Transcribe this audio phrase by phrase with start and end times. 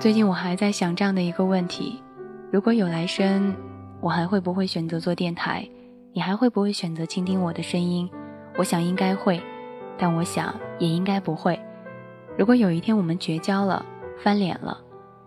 [0.00, 2.00] 最近我还在想这样的一个问题：
[2.52, 3.52] 如果有来生，
[4.00, 5.68] 我还会不会选择做电台？
[6.12, 8.08] 你还会不会选择倾听我的声音？
[8.56, 9.40] 我想应该会，
[9.98, 11.58] 但我想也应该不会。
[12.36, 13.84] 如果有一天我们绝交了，
[14.22, 14.78] 翻脸了，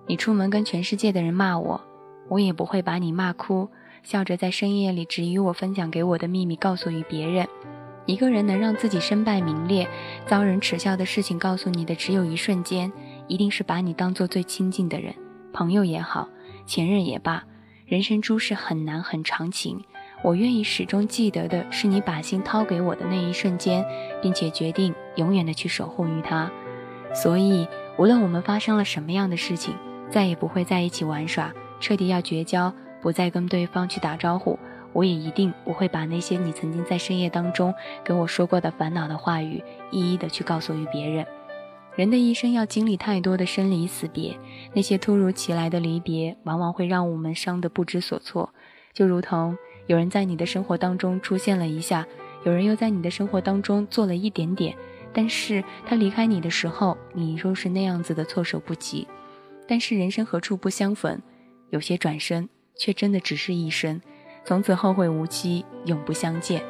[0.07, 1.81] 你出门跟全世界的人骂我，
[2.29, 3.67] 我也不会把你骂哭，
[4.03, 7.45] 笑着在深夜里只与我分享给我的秘密告诉于别人。
[8.05, 9.85] 一个人能让自己身败名裂、
[10.25, 12.89] 遭人耻笑的事情告诉你的，只有一瞬间。
[13.31, 15.15] 一定是把你当做最亲近的人，
[15.53, 16.27] 朋友也好，
[16.65, 17.45] 前任也罢，
[17.85, 19.81] 人生诸事很难很长情。
[20.21, 23.85] 我愿意始终记得的是你把心掏给我的那一瞬间，
[24.21, 26.51] 并且决定永远的去守护于他。
[27.13, 27.65] 所以，
[27.97, 29.75] 无论我们发生了什么样的事情，
[30.09, 34.59] 再也不会在一起玩耍，彻底要绝交，不再跟对方去打招呼，
[34.91, 37.73] 我也一定不会把那些你曾经在深夜当中
[38.03, 41.25] 跟我说过的烦恼的话语，一一的去告诉于别人。
[41.95, 44.37] 人的一生要经历太多的生离死别，
[44.73, 48.53] 那些突如其来的离别，往往会让我们伤得不知所措。
[48.93, 49.57] 就如同
[49.87, 52.07] 有人在你的生活当中出现了一下，
[52.45, 54.73] 有人又在你的生活当中做了一点点，
[55.11, 59.05] 但是他离开你的时候，你又是那样子的措手不及。
[59.67, 61.21] 但是人生何处不相逢，
[61.71, 64.01] 有些转身却真的只是一生，
[64.45, 66.63] 从此后会无期，永不相见。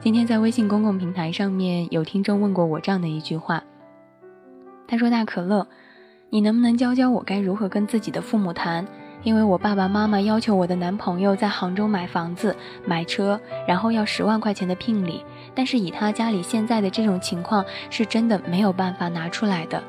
[0.00, 3.62] 今天在微信公共平台上面有听众问过我这样的一句话。
[4.88, 5.66] 他说：“大可乐，
[6.30, 8.86] 你能不能教教我该如何跟自己的父母谈？
[9.22, 15.24] 因为我爸爸妈妈要求我的男朋友在杭州买房子、买车，然后要十万块钱的聘礼。
[15.54, 19.82] 但是以他家里现在的这种情况，是真的没有办法拿出来的。”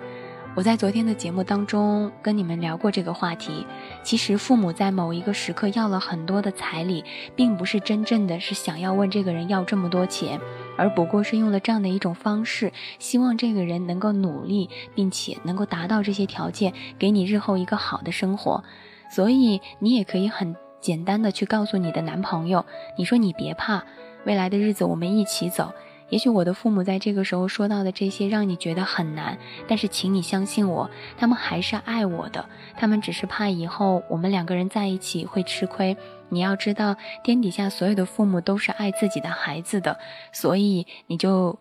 [0.58, 3.64] 我在昨天的节目当中跟你们聊过这个话题。
[4.02, 7.06] 其实父母在某一个时刻要了很多的彩礼，
[7.36, 10.42] 并不是真正的是想要问这个人要这么多钱，
[10.76, 18.64] 而不过是用了这样的一种方式，希望这个人能够努力，并且能够达到这些条件，给你日后一个好的生活。
[19.12, 22.66] 所以你也可以很简单的去告诉你的男朋友，
[22.98, 23.84] 你说你别怕，
[24.26, 25.72] 未来的日子我们一起走。
[26.10, 29.38] 也许我的父母在这个时候说到的这些让你觉得很难，
[29.68, 32.48] 但是请你相信我，他们还是爱我的。
[32.78, 35.98] 他们只是怕以后我们两个人在一起会吃亏。
[36.30, 39.98] 你要知道，天底下所有的父母都是爱自己的孩子的，
[40.32, 41.58] 所以你就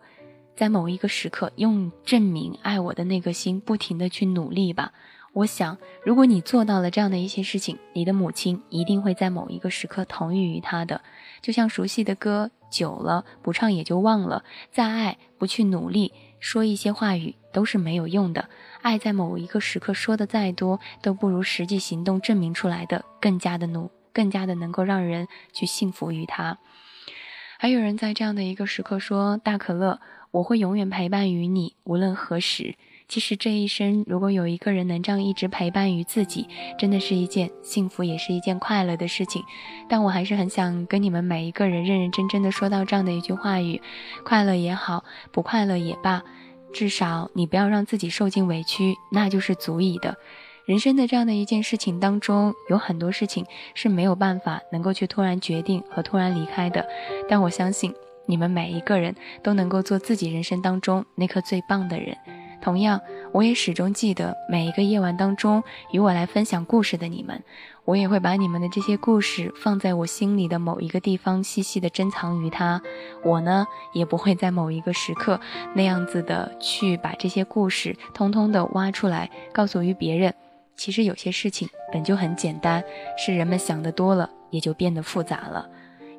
[0.55, 4.91] 在某一个时刻用证明爱我的那个心，不停的去努力吧。
[5.33, 11.01] 我想，如果你做到了这样的一些事情，你的母亲一定会在某一个时刻同意于他的。
[11.41, 14.43] 就像熟悉的歌，久了不唱也就忘了。
[14.71, 18.49] 再爱，不去努力，说一些话语都是没有用的。
[18.81, 26.57] 爱在某一个时刻说的再多，都不如实际行动证明出来的更加的努，更加的能够让人去信服于他。
[27.59, 29.99] 还有人在这样的一个时刻说：“大可乐，
[30.31, 32.75] 我会永远陪伴于你，无论何时。”
[33.07, 36.45] 其实这一生，如果有一个人能这样一直陪伴于自己，
[36.77, 39.41] 真的是一件幸福，也是一件快乐的事情。
[39.87, 43.81] 但我还是很想跟你们每一个人认认真真的说到这样的一句话语：
[44.25, 46.21] 快乐也好，不快乐也罢，
[46.73, 50.17] 至少你不要让自己受尽委屈，那就是足以的。
[50.65, 56.85] 人生的这样的一件事情当中，有很多事情是没有办法能够去突然决定和突然离开的。
[57.29, 57.93] 但我相信
[58.25, 62.17] 你们每一个人都能够做自己人生当中那颗最棒的人。
[62.67, 62.99] 同样，
[63.31, 65.63] 我也始终记得每一个夜晚当中
[65.93, 67.41] 与我来分享故事的你们，
[67.85, 72.81] 我也会把你们的这些故事放在我心里的某一个地方，细细的珍藏于它。
[73.23, 75.39] 我呢，也不会在某一个时刻
[75.75, 80.33] 那样子的去把这些故事通通的挖出来，告诉于别人。
[80.75, 82.83] 其实有些事情本就很简单，
[83.17, 85.69] 是人们想的多了，也就变得复杂了。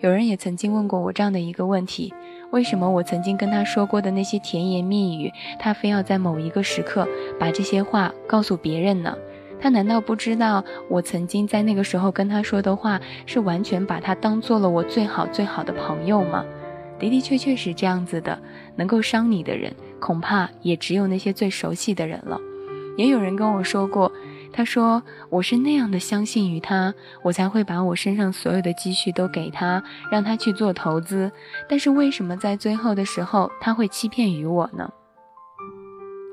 [0.00, 2.14] 有人也曾经问过我这样的一个问题。
[2.50, 7.06] 为什么我曾经跟他说过的那些甜言蜜语，他非要在某一个时刻
[7.38, 9.16] 把这些话告诉别人呢？
[9.60, 16.44] 他难道不知道我曾经在那个时候跟他说的话是完全把他当做了我最好最好的朋友吗？
[17.00, 18.38] 的的确确是这样子的，
[18.76, 22.41] 能够伤你的人，恐怕也只有那些最熟悉的人了。
[22.97, 24.10] 也有人跟我说过。
[24.58, 25.00] 他说
[25.31, 31.31] ：“我是那样的相信于他，我才会把我身上所有的积蓄都给他，让他去做投资。
[31.69, 34.90] 但是为什么在最后的时候他会欺骗于我呢？”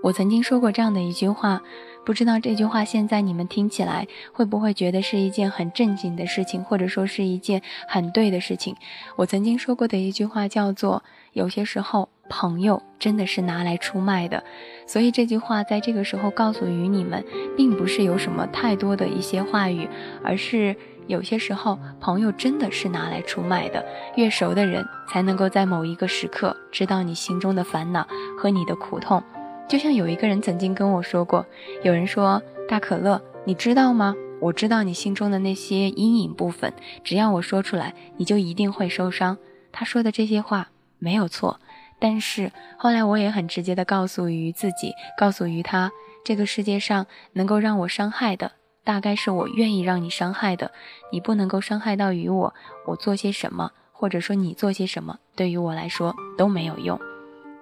[0.02, 1.62] 我曾经说过这样的一句话，
[2.04, 8.76] 不知道这句话现在你们听起来会不会觉得是一件很正经的事情，或者说是一件很对的事情？
[9.18, 14.44] 我曾经说过的一句话叫做：“有些时候。”朋友真的是拿来出卖的，
[14.88, 17.24] 所以这句话在这个时候告诉于你们，
[17.56, 19.88] 并不是有什么太多的一些话语，
[20.24, 20.76] 而是
[21.08, 23.86] 有些时候朋友真的是拿来出卖的。
[24.16, 28.08] 越熟的人才能够在某一个时刻知道你心中的烦恼
[28.38, 29.22] 和你的苦痛。
[29.68, 31.46] 就像有一个人曾经跟我说过，
[31.84, 34.16] 有人说大可乐，你知道吗？
[34.42, 36.74] 我知道你心中的那些阴影部分，
[37.04, 39.38] 只要我说出来，你就一定会受伤。
[39.72, 40.70] 他说的这些话
[41.00, 41.60] 没有错，
[42.00, 45.92] 但是后来我也很直接的告诉于自己，告诉于他，
[46.24, 48.52] 这个世界上能够让我伤害的，
[48.84, 50.72] 大概是我愿意让你伤害的。
[51.12, 52.54] 你不能够伤害到于我，
[52.86, 57.00] 我做些什么，或者说你做些什么，对于我来说都没有用。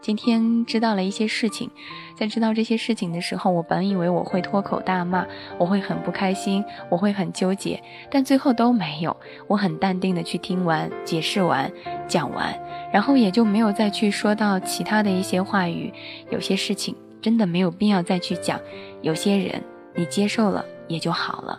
[0.04, 1.70] 今天知道了一些事情，
[2.14, 5.26] 在知道这些事情的时候，我本以为我会脱口大骂，
[5.58, 9.16] 我会很不开心，我会很纠结，但最后都没有。
[9.48, 11.72] 我很淡定的去听完、解释完、
[12.06, 12.54] 讲完，
[12.92, 15.94] 然后也就没有再去说到其他的一些话语。
[16.30, 18.60] 有些事情真的没有必要再去讲，
[19.02, 19.64] 有些人
[19.96, 21.58] 你接受了也就好了。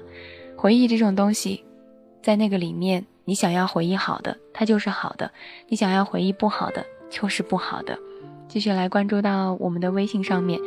[0.55, 1.65] 回忆这种东西，
[2.23, 5.31] 在那个里面，你想要回忆好的，它就是好的；
[5.67, 7.99] 你想要回忆不好的，就是不好的。
[8.49, 10.61] 继续来关注到我们的微信上面，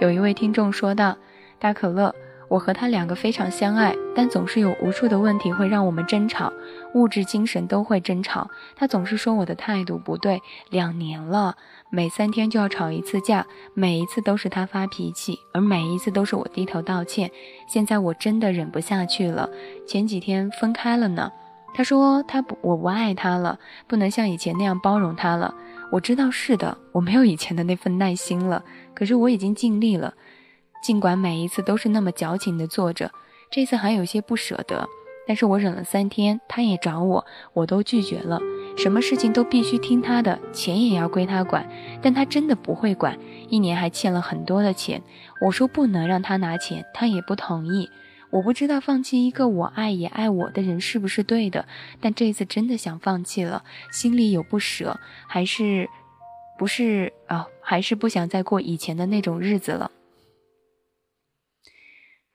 [0.00, 1.16] 有一位听众说道
[1.60, 2.12] ：“大可乐，
[2.48, 6.52] 我和他两个非常相爱，但总是有无数的问题会让我们争吵，
[6.94, 8.50] 物质精神都会争吵。
[8.74, 11.54] 他总是说我的态度不对，两年了，
[11.90, 17.30] 每三天就要吵一次架，每一次都是他发脾气，而每一次都是我低头道歉。
[17.68, 19.48] 现在我真的忍不下去了，
[19.86, 21.30] 前几天分开了呢。
[21.74, 25.54] 他说他不，我不爱他了，不能像以前那样包容他了。”
[25.90, 28.62] 我知道是的，我没有以前的那份耐心了。
[28.94, 30.14] 可是我已经尽力了，
[30.82, 33.10] 尽管每一次都是那么矫情的坐着，
[33.50, 34.86] 这次还有些不舍得。
[35.26, 38.40] 但是我忍了三天，他也找我，我都拒绝了。
[38.78, 41.68] 什么事情都必须听他的，钱也要归他管，
[42.00, 43.18] 但他真的不会管。
[43.48, 45.02] 一年还欠了很多的钱，
[45.44, 47.90] 我说不能让他拿钱，他也不同意。
[48.30, 51.66] 我不知道放弃一个我爱也爱我的人是不是对的，
[52.00, 55.88] 但这次真的想放弃了，心里有不舍，还是
[56.58, 57.46] 不是啊？
[57.62, 59.90] 还是不想再过以前的那种日子了。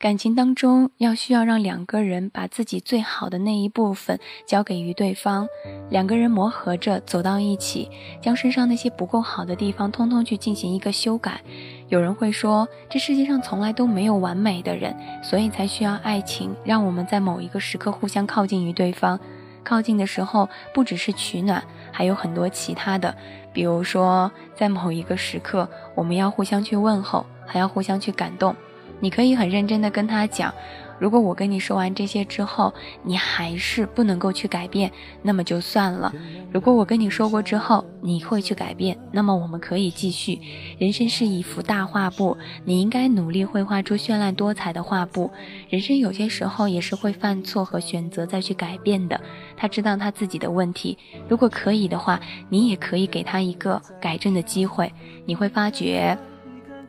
[0.04, 5.48] 感情当中要需要让两个人把自己最好的那一部分交给于对方，
[5.90, 7.90] 两个人磨合着走到一起，
[8.22, 11.40] 将身上那些不够好的地方通通去进行一个修改。
[11.88, 19.18] 有人会说，这世界上从来都没有完美的人，所以才需要爱情，让我们在某一个时刻互相靠近于对方。
[19.64, 21.64] 靠近的时候，不只是取暖，
[21.94, 23.16] 还有很多其他的，
[23.54, 28.54] 比如说在某一个时刻，我们要互相去问候，还要互相去感动。
[29.04, 30.54] 你可以很认真的跟他讲，
[30.98, 32.74] 如果我跟你说完这些之后，
[33.04, 34.90] 你还是不能够去改变，
[35.22, 36.10] 那么就算了。
[36.54, 40.40] 如果我跟你说过之后，你会去改变，那么我们可以继续。
[40.78, 45.30] 人生是一幅大画布，你应该努力绘画出绚烂多彩的画布。
[45.70, 49.20] 人生有些时候也是会犯错和选择再去改变的。
[49.58, 50.98] 他知道他自己的问题，
[51.28, 54.90] 如果可以的话，你也可以给他一个改正的机会。
[55.26, 56.18] 你会发觉，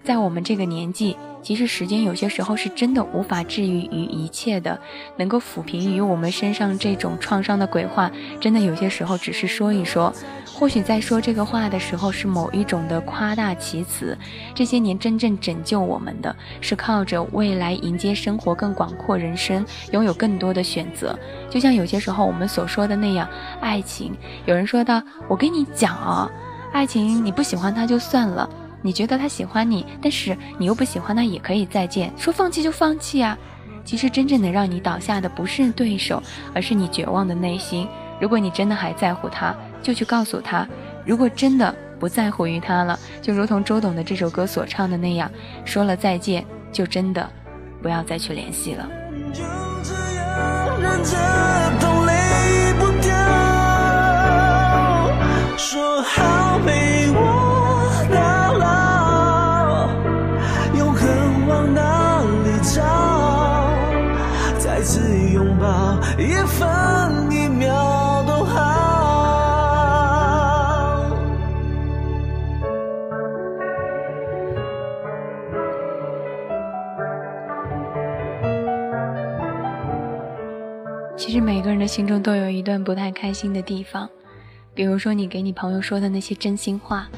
[0.04, 1.16] 在我们这个年纪。
[1.42, 4.80] 其实时间有些时候是真的无法治愈于一切的，
[5.18, 8.10] 能够抚平于我们身上这种创伤的鬼话，
[8.40, 10.10] 真的有些时候只是说一说。
[10.54, 14.16] 或许在说这个话的时候是某一种的夸大其词。
[14.54, 21.18] 这些年真正拯救我们的是靠着未来迎接生活更广阔人生，拥有更多的选择。
[21.50, 23.28] 就像有些时候我们所说的那样，
[23.60, 24.16] 爱情，
[24.46, 26.30] 有人说到我跟你讲啊，
[26.72, 28.48] 爱情你不喜欢他就算了。
[28.84, 32.12] 你觉得他喜欢你，但是你又不喜欢他，也可以再见。
[32.18, 33.36] 说放弃就放弃啊！
[33.82, 36.22] 其实真正能让你倒下的不是对手，
[36.54, 37.88] 而是你绝望的内心。
[38.20, 40.66] 如果你真的还在乎他，就去告诉他；
[41.06, 45.30] 如果真的不在乎于他了，就如同周董的这首歌所唱的那样，
[45.64, 47.26] 说了再见，就真的
[47.80, 48.86] 不要再去联系了。
[55.56, 56.83] 说好没
[81.34, 84.08] 实每个人的心中都有一段不太开心的地方，
[84.72, 87.08] 比如说你给你朋友说的那些真心话，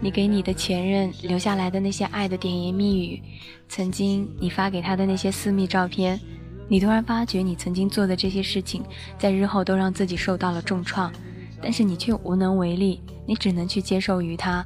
[0.00, 3.20] 你给你的前任留下来的那些爱的甜言蜜语，
[3.68, 6.20] 曾经你发给他的那些私密照片。
[6.68, 8.80] 你突然发觉，你曾经做的这些事情，
[9.18, 11.12] 在日后都让自己受到了重创，
[11.60, 14.64] 但是你却无能为力，你只能去接受于他。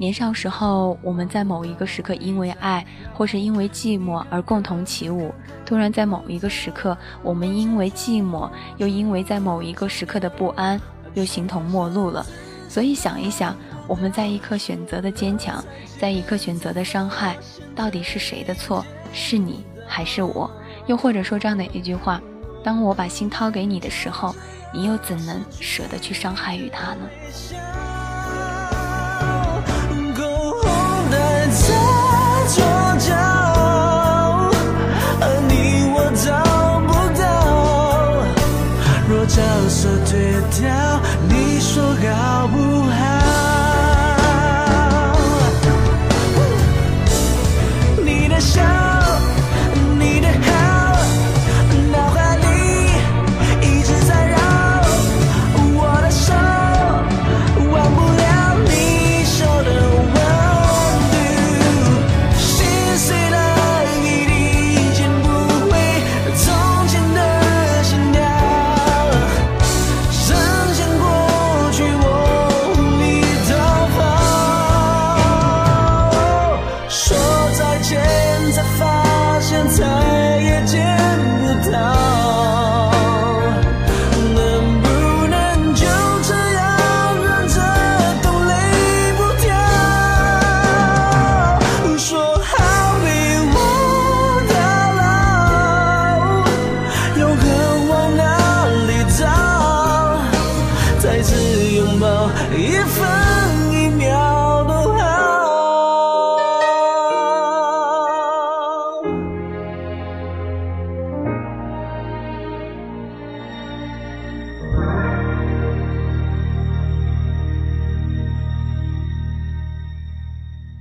[0.00, 5.30] 年少时候，我们在某一个时刻因为爱，或是因为寂寞而共同起舞；
[5.66, 10.80] 突然在某一个时刻，我们因为寂寞，又因为在某一个时刻的不安，
[11.12, 12.24] 又形同陌路了。
[12.66, 13.54] 所以想一想，
[13.86, 15.62] 我们在一刻选择的坚强，
[15.98, 17.36] 在一刻选择的伤害，
[17.76, 18.82] 到底是谁的错？
[19.12, 20.50] 是你还是我？
[20.86, 22.18] 又或者说这样的一句话：
[22.64, 24.34] 当我把心掏给你的时候，
[24.72, 27.00] 你又怎能舍得去伤害于他呢？
[31.50, 31.66] 在
[32.48, 32.62] 左
[32.98, 33.10] 脚，
[35.20, 35.52] 而你
[35.92, 36.26] 我找
[36.86, 37.22] 不到，
[39.08, 39.38] 若角
[39.68, 40.12] 色推
[40.60, 40.89] 掉。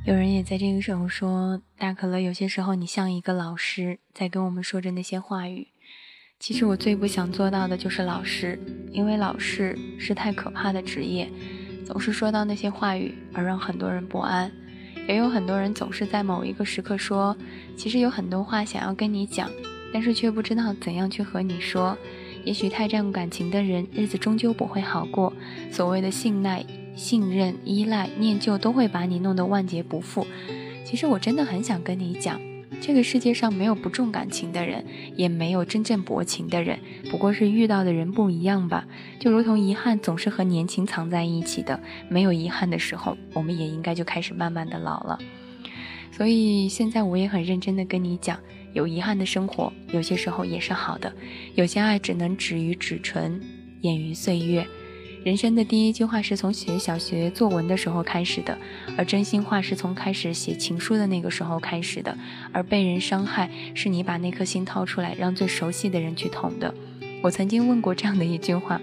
[0.05, 5.67] 有人也在这个时候说：“大可乐，有些时候你像一个老师，在跟我们说着那些话语。
[6.39, 8.59] 其实我最不想做到的就是老师，
[8.91, 11.29] 因为老师是太可怕的职业，
[11.89, 14.49] 总是说到那些话语而让很多人不安。
[15.07, 17.35] 也有很多人总是在某一个时刻说，
[17.75, 19.49] 其实有很多话想要跟你讲，
[19.91, 21.97] 但是却不知道怎样去和你说。
[22.45, 25.33] 也许太占感情的人，日子终究不会好过。
[25.69, 26.65] 所谓的信赖。”
[26.95, 30.27] 信任、依赖、念旧都会把你弄得万劫不复。
[30.83, 32.37] 其实我真的很想跟你讲，
[32.81, 34.85] 这个世界上没有不重感情的人，
[35.15, 38.87] 也没有真正薄情的人，不过是遇到的人不一样吧。
[39.19, 45.19] 就如同遗憾总是和年轻藏在一起的，没有遗憾的时候，我们也应该就开始慢慢的老了。
[46.11, 48.39] 所以现在我也很认真的跟你讲，
[48.73, 51.13] 有遗憾的生活，有些时候也是好的。
[51.55, 53.41] 有些爱只能止于纸唇，
[53.81, 54.65] 掩于岁月。
[55.25, 58.57] 人生的第一句话是从写小学作文的时候开始的，
[58.97, 62.17] 而真心话是从开始写情书的那个时候开始的，
[62.53, 66.73] 而被人伤害是你把那颗心掏出来，让最熟悉的人去捅的。
[67.21, 68.79] 我曾经问过这样的一句话，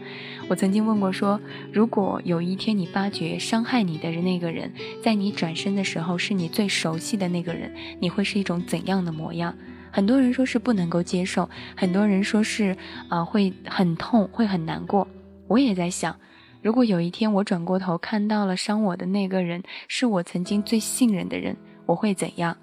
[0.46, 1.40] 我曾经问过说，
[1.72, 4.70] 如果有一天你发觉伤害你的那个人，
[5.02, 9.54] 在你转身的时候是你最熟悉的那个人，你会是一种怎样的模样？
[9.90, 12.76] 很多人说是不能够接受，很多人说是
[13.08, 15.08] 啊会很痛，会很难过。
[15.48, 16.18] 我也在想。
[16.62, 22.56] 如果有一天我转过头看到了伤我的那个人是我曾经最信任的人，我会怎样？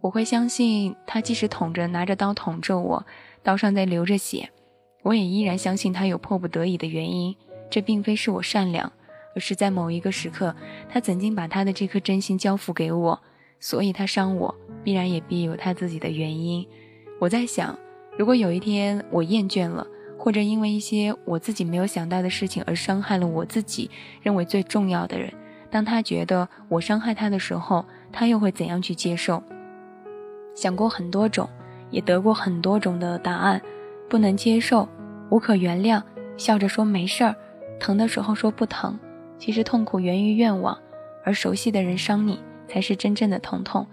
[0.00, 3.04] 我会相信他即使捅着拿着刀捅着我，
[3.42, 4.50] 刀上在流着血，
[5.02, 7.34] 我也依然相信他有迫不得已的原因。
[7.70, 8.92] 这并非是我善良，
[9.34, 10.54] 而是在某一个时刻，
[10.88, 13.20] 他曾经把他的这颗真心交付给我，
[13.58, 14.54] 所以他伤我，
[14.84, 16.64] 必然也必有他自己的原因。
[17.18, 17.76] 我在想，
[18.16, 19.84] 如果有一天我厌倦了。
[20.24, 23.90] 或者因为一些我自己没有想到的事情而伤害了我自己
[24.22, 25.30] 认为最重要的人，
[25.70, 29.42] 当他觉得我伤害他的时候，他又会怎样去接受？
[30.54, 31.46] 想过很多种，
[31.90, 33.60] 也得过很多种的答案，
[34.08, 34.88] 不能接受，
[35.28, 36.02] 无可原谅，
[36.38, 37.36] 笑着说没事儿，
[37.78, 38.98] 疼的时候说不疼。
[39.38, 40.78] 其实痛苦源于愿望，
[41.22, 43.86] 而熟悉的人伤你才是真正的疼痛。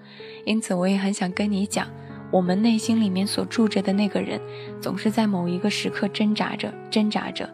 [0.45, 1.85] 因此，我也很想跟你讲。
[2.31, 4.39] 我们内心里面所住着的那个人，
[4.79, 7.49] 总是在某一个时刻挣扎着，挣扎着。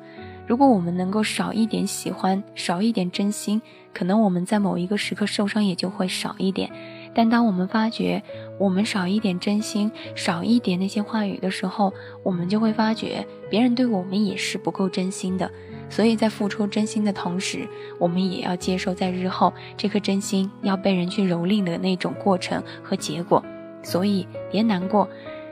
[0.45, 3.61] 如果我们能够少一点喜欢，少一点真心，
[3.93, 6.71] 可能我们在某一个时刻受伤也就会少一点。
[7.13, 8.21] 但当我们发觉
[8.59, 11.91] 我们少一点真心，少一点那些话语的时候，
[12.23, 15.51] 我们就会发觉别人对我们也是不够真心的。
[15.89, 17.67] 所以在付出真心的同时，
[17.99, 23.43] 我们也要接受在日后这颗真心要被人去蹂躏的那种过程和结果。
[23.87, 25.07] 所以别难过，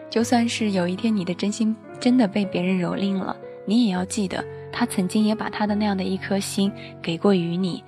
[0.09, 3.33] 就算是有一天你的真心真的被别人蹂躏了，
[3.65, 6.69] 你也要记得，他曾经也把他的那样的一颗心
[7.01, 7.81] 给过于你。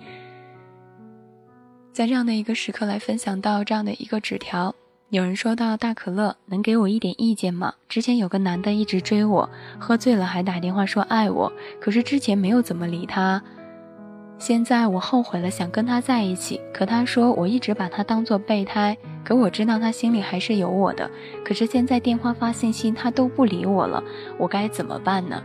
[1.91, 4.73] 在这样的一个时刻来分享到这样的一个纸条，
[5.09, 7.73] 有人说到大可乐，能给我一点意见吗？
[7.89, 11.51] 之前有个男的一直追我，喝醉了还打电话说爱我，
[11.81, 13.43] 可是之前没有怎么理他。
[14.39, 16.61] 现在我后悔了，想跟他在一起。
[16.73, 21.09] 可他说我一直把他当做备胎，可我知道他心里还是有我的。
[21.43, 24.03] 可是现在电话发信息他都不理我了，
[24.37, 25.41] 我该怎么办呢？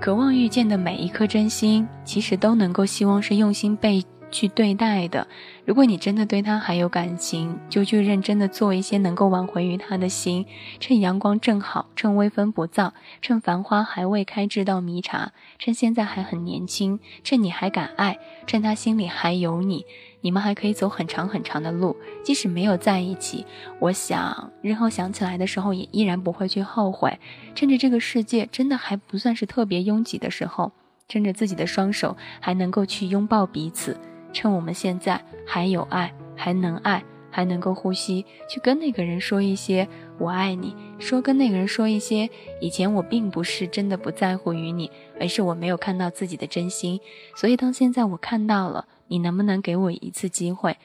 [0.00, 4.04] 渴望遇见的每一颗真心，其实都能够希望是用心被。
[4.32, 5.28] 去对待的。
[5.64, 10.44] 如果你真的对他还有感情，就去认真的做一些能够挽回于他的心。
[10.80, 15.32] 趁阳光正好，趁微风不燥，趁繁花还未开，至到迷茶。
[15.60, 19.84] 趁现在还很年轻，趁你还敢爱，趁他心里还有你，
[20.22, 21.96] 你们还可以走很长很长的路。
[22.24, 23.46] 即使没有在一起，
[23.78, 27.20] 我想日后想起来的时候，也依然不会去后悔。
[27.54, 30.72] 趁着这个世界真的还不算是特别拥挤的时候，
[31.06, 33.96] 趁着自己的双手还能够去拥抱彼此。
[34.32, 42.28] 趁我们现在还有爱，还能爱，还能够呼吸，去跟那个人说一些“我爱你”，说跟那个人说一些
[42.60, 47.00] “以前我并不是真的不在乎于你，而是我没有看到自己的真心，
[47.36, 50.76] 所以当现在我看到了，你能不能给我一次机会？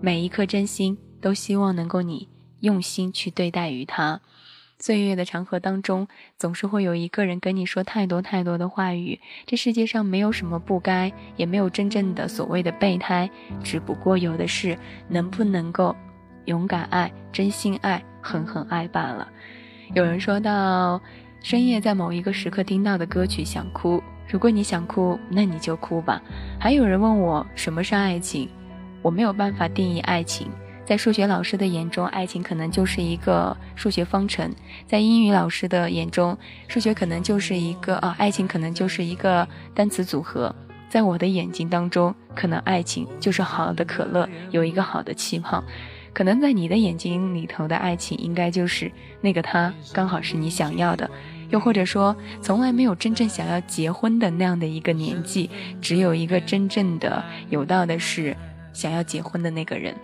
[0.00, 2.28] 每一颗真心都希望能够你
[2.60, 4.20] 用心去对待于他。
[4.82, 9.20] 岁月的长河当中，总是会有一个人跟你说太多太多的话语。
[9.46, 13.30] 这世界上没有什么不该，也没有真正的所谓的备胎，
[13.62, 15.94] 只不过有的是能不能够
[16.46, 19.28] 勇敢爱、真心爱、狠狠爱罢了。
[19.94, 21.00] 有人说到
[21.44, 26.20] 深夜在某一个时刻听到的歌曲想哭，如果你想哭，那你就哭吧。
[26.58, 28.48] 还有人问我什么是爱情，
[29.00, 30.50] 我没有办法定义爱情。
[30.92, 34.50] 在数学老师的眼中，爱情可能就是一个数学方程；
[34.86, 36.36] 在英语老师的眼中，
[36.68, 40.54] 数学可能就是一个啊，爱情可能就是一个单词组合。
[40.90, 45.64] 在我的眼睛当中，可能爱情就是好的可乐，有一个好的气泡；
[46.12, 51.10] 可能在你的眼睛里头的爱情，应该就是那个他刚好是你想要的，
[51.48, 55.48] 又或者说从来没有真正想要结婚的那样的一个年纪，
[55.80, 58.36] 只有一个真正的有道的是
[58.74, 59.96] 想要结婚的那个人。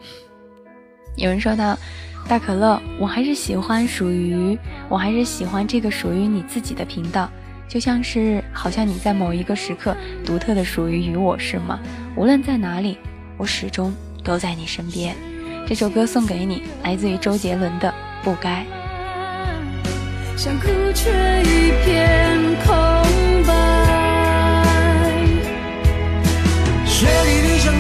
[1.19, 1.77] 有人说到，
[2.29, 4.57] 大可乐，我还是喜欢属于，
[4.89, 7.29] 我还是喜欢这个属于你自己的频道，
[7.69, 11.81] 就像是好像你在某一个时刻独特的属于于我，是吗？
[12.15, 12.99] 无论在哪里，
[13.37, 15.17] 我始终都在你身边。
[15.67, 17.93] 这首歌送给你，来自于周杰伦的
[18.25, 18.65] 《不该》。
[20.39, 21.11] 想哭却
[21.43, 22.75] 一片空
[23.45, 23.53] 白，
[26.87, 27.75] 雪里的伤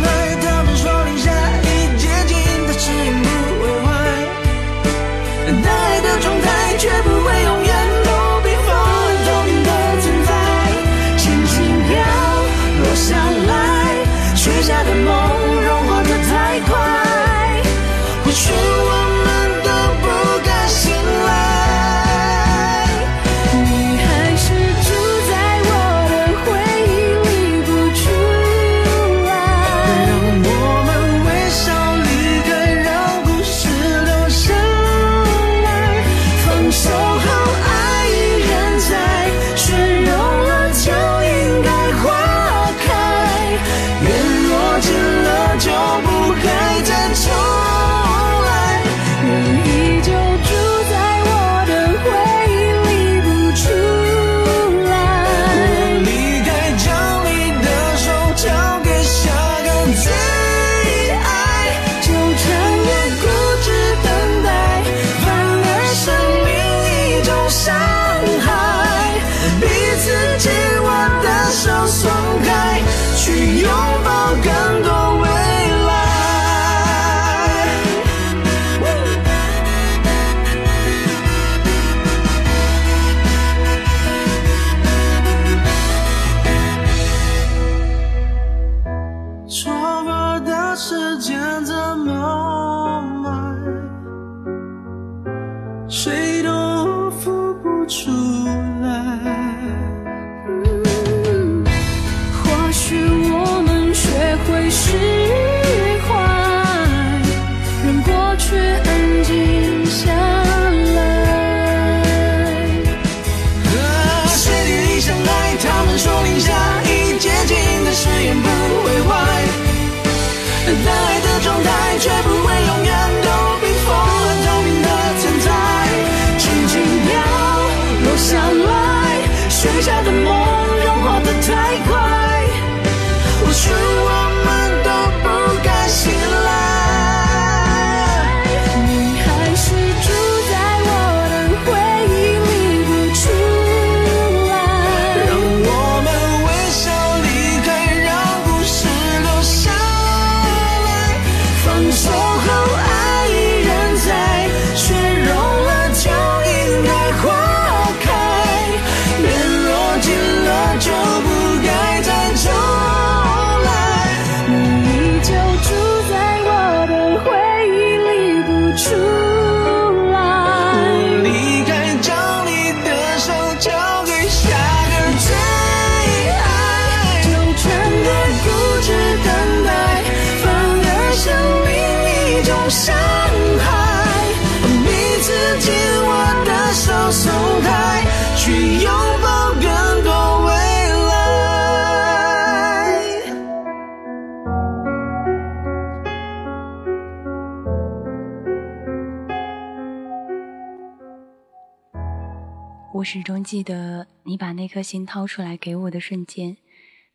[203.10, 206.58] 始终记得你把那颗心掏出来给我的瞬间，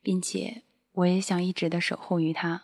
[0.01, 2.63] 并且我也想一直的守候于它。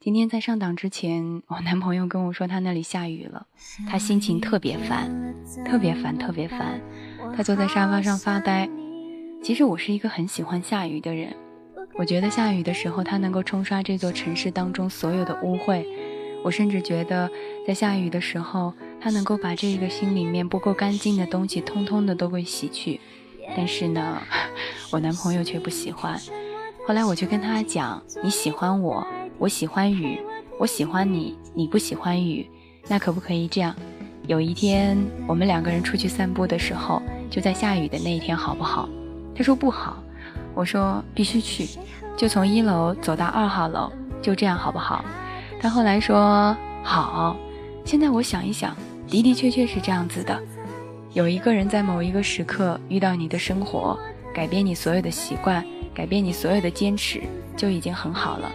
[0.00, 3.46] 今天在上档之前，我男朋友跟我说他那里下雨了，
[3.88, 5.08] 他心情特别烦，
[5.64, 6.80] 特别烦，特别烦。
[7.36, 8.68] 他坐在沙发上发呆。
[9.40, 11.36] 其实我是一个很喜欢下雨的人，
[11.94, 15.86] 我觉得下雨的时候，它能够冲刷这座城市当中所有的污秽。
[16.42, 17.30] 我甚至觉得，
[17.64, 23.00] 在下雨的时候，他能够把这个心里面不够干净的东西，通通的都会洗去。
[23.56, 24.22] 但是呢，
[24.90, 26.20] 我男朋友却不喜欢。
[26.86, 29.06] 后来我就跟他讲：“你喜欢我，
[29.38, 30.20] 我喜欢雨，
[30.58, 32.48] 我喜欢你，你不喜欢雨，
[32.88, 33.74] 那可不可以这样？
[34.26, 38.88] 有一天我们两个人出去散步的时候，就在下雨的那一天，好不好？”
[39.34, 40.02] 他说不好。
[40.54, 41.68] 我说必须去，
[42.16, 45.04] 就从一楼走到二号楼，就这样好不好？
[45.60, 47.36] 他后来说好，
[47.84, 48.76] 现在我想一想，
[49.08, 50.40] 的的确确是这样子的。
[51.14, 53.98] 有一个人在某一个时刻遇到你的生活，
[54.34, 57.22] 改变你所有的习惯，改变你所有的坚持，
[57.56, 58.52] 就已经很好了。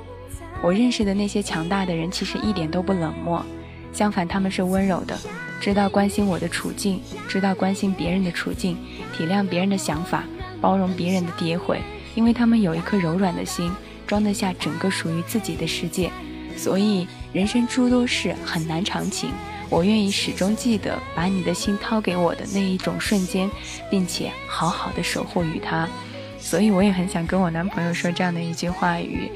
[0.62, 3.44] 我认识的那些强大的人，其实一点都不冷漠，
[3.92, 5.18] 相反，他们是温柔的，
[5.60, 8.78] 知道关心我的处境，知道关心别人的处境，
[9.18, 10.24] 体谅别人的想法，
[10.62, 11.82] 包容别人的诋毁，
[12.16, 13.70] 因为他们有一颗柔软的心，
[14.08, 16.10] 装得下整个属于自己的世界。
[16.56, 19.32] 所以，人生诸多事很难长情。
[19.74, 23.50] 我愿意始终记得把你的心掏给我的那一种瞬间，
[23.90, 25.90] 并且好好的守护于他。
[26.38, 29.32] 所以，我也很想跟我男朋友说这样的一句话语：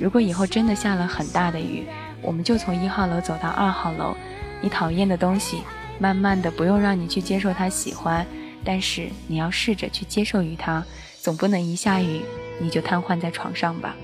[0.00, 1.84] 如果以后真的下了很大的雨，
[2.22, 4.16] 我们就从一号楼走到二号楼。
[4.62, 5.58] 你讨厌的东西，
[5.98, 8.26] 慢慢的不用让你去接受他喜欢，
[8.64, 10.82] 但是你要试着去接受于他。
[11.20, 12.22] 总不能一下雨
[12.58, 13.94] 你就瘫痪在床上吧。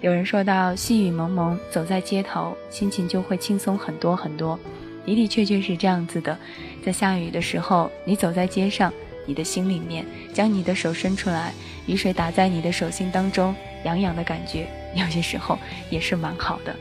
[0.00, 4.58] 有人说到，细雨蒙蒙，走在街头，心情就会轻松很多很多。
[5.04, 6.36] 的的确确是这样子的，
[6.84, 8.92] 在下雨的时候，你走在街上，
[9.26, 11.52] 你的心里面将你的手伸出来，
[11.86, 15.58] 雨水打在你的手心当中，痒痒的感觉，有些时候
[15.90, 16.74] 也是蛮好的。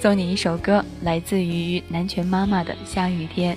[0.00, 3.54] 送你一首歌，来自于南拳妈妈的《下雨天》。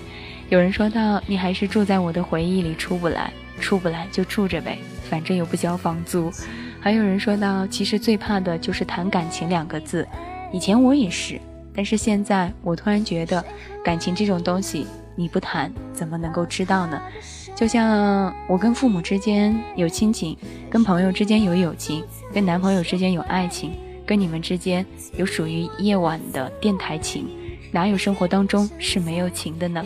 [0.49, 4.77] 有人说到，你还是住在我的回忆里，出不来，出不来就住着呗，
[5.09, 6.31] 反正又不交房租。
[6.79, 10.07] 还有人说到，其实最怕的就是谈感情两个字。
[10.51, 11.39] 以前我也是，
[11.73, 13.43] 但是现在我突然觉得，
[13.83, 17.01] 感情这种东西，你不谈怎么能够知道呢？
[17.55, 20.35] 就像我跟父母之间有亲情，
[20.69, 22.03] 跟朋友之间有友情，
[22.33, 23.71] 跟男朋友之间有爱情，
[24.05, 27.27] 跟你们之间有属于夜晚的电台情，
[27.71, 29.85] 哪有生活当中是没有情的呢？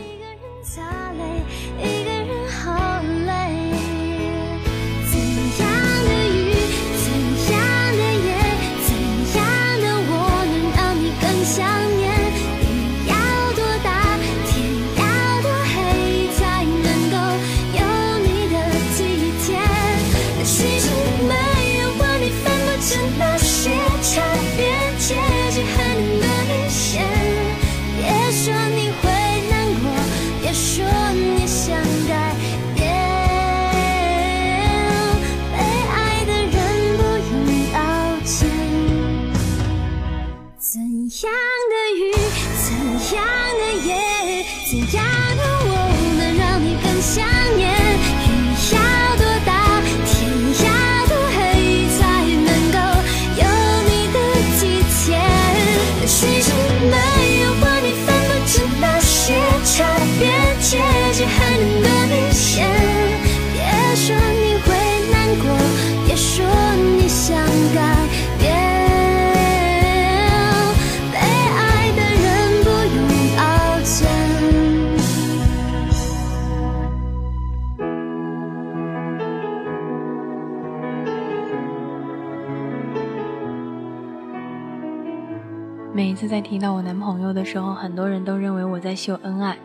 [86.36, 89.56] 在提到我男朋友的时候，很多人都认为我在秀恩爱，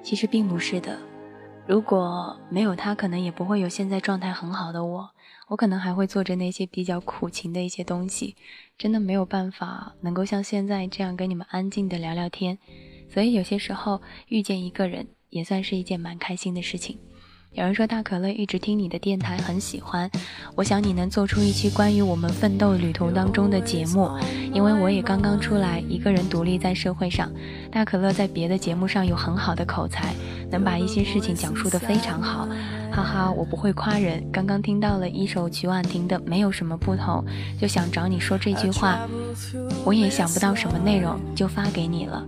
[0.00, 0.96] 其实并不是的。
[1.66, 5.10] 如果没有他，可能也不会有现在状态很好的我。
[5.48, 8.36] 我可能还会做着那些比较苦情的一些东西，
[8.78, 12.56] 真的没有办法能够像现在这样跟你们安静的聊聊天。
[13.12, 16.96] 所以有些时候遇见一个人，也算是一件蛮开心的事情。
[17.54, 20.10] 有人说大可乐一直听你的电台，很喜欢。
[20.56, 24.10] 我想你能做出一期关于我们奋斗旅途当中的节目，
[24.52, 27.30] 因为我也刚刚出来，一个人独立在社会上。
[27.70, 30.12] 大可乐在别的节目上有很好的口才，
[30.50, 32.48] 能把一些事情讲述的非常好。
[32.90, 34.28] 哈哈，我不会夸人。
[34.32, 37.24] 刚刚听到了一首曲婉婷的《没有什么不同》，
[37.60, 38.98] 就想找你说这句话。
[39.84, 42.26] 我也想不到什么内容，就发给你了。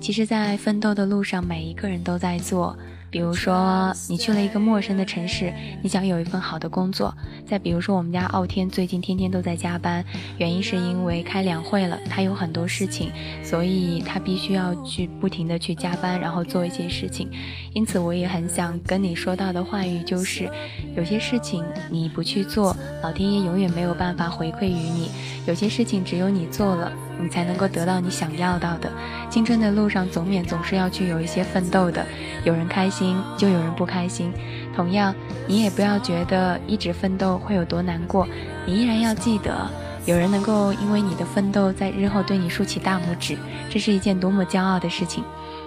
[0.00, 2.76] 其实，在奋斗的路上，每一个人都在做。
[3.12, 7.14] 比如说，你去了一个陌生的城市，你想有一份好的工作。
[7.46, 10.02] 再比如说，我们家傲天最近天天都在加班，
[10.38, 13.10] 原因是因为开两会了，他有很多事情，
[13.44, 17.28] 所以他必须要去不停的去加班，然后做一些事情。
[17.74, 20.50] 因此，我也很想跟你说到的话语就是，
[20.96, 25.10] 有些事情你不去做，老天爷永远没有办法回馈于你。
[25.46, 26.90] 有些事情只有你做了。
[27.22, 28.90] 你才能够得到你想要到的。
[29.30, 32.04] 青春的路上，总免总是要去有一些奋斗的。
[32.44, 34.32] 有人开心，就有人不开心。
[34.74, 35.14] 同样，
[35.46, 38.26] 你也不要觉得一直奋斗会有多难过。
[38.66, 39.70] 你依然要记得，
[40.04, 43.36] 有人能够因为你的奋斗，在日后对你竖起大拇指，
[43.70, 45.22] 这是一件多么骄傲的事情。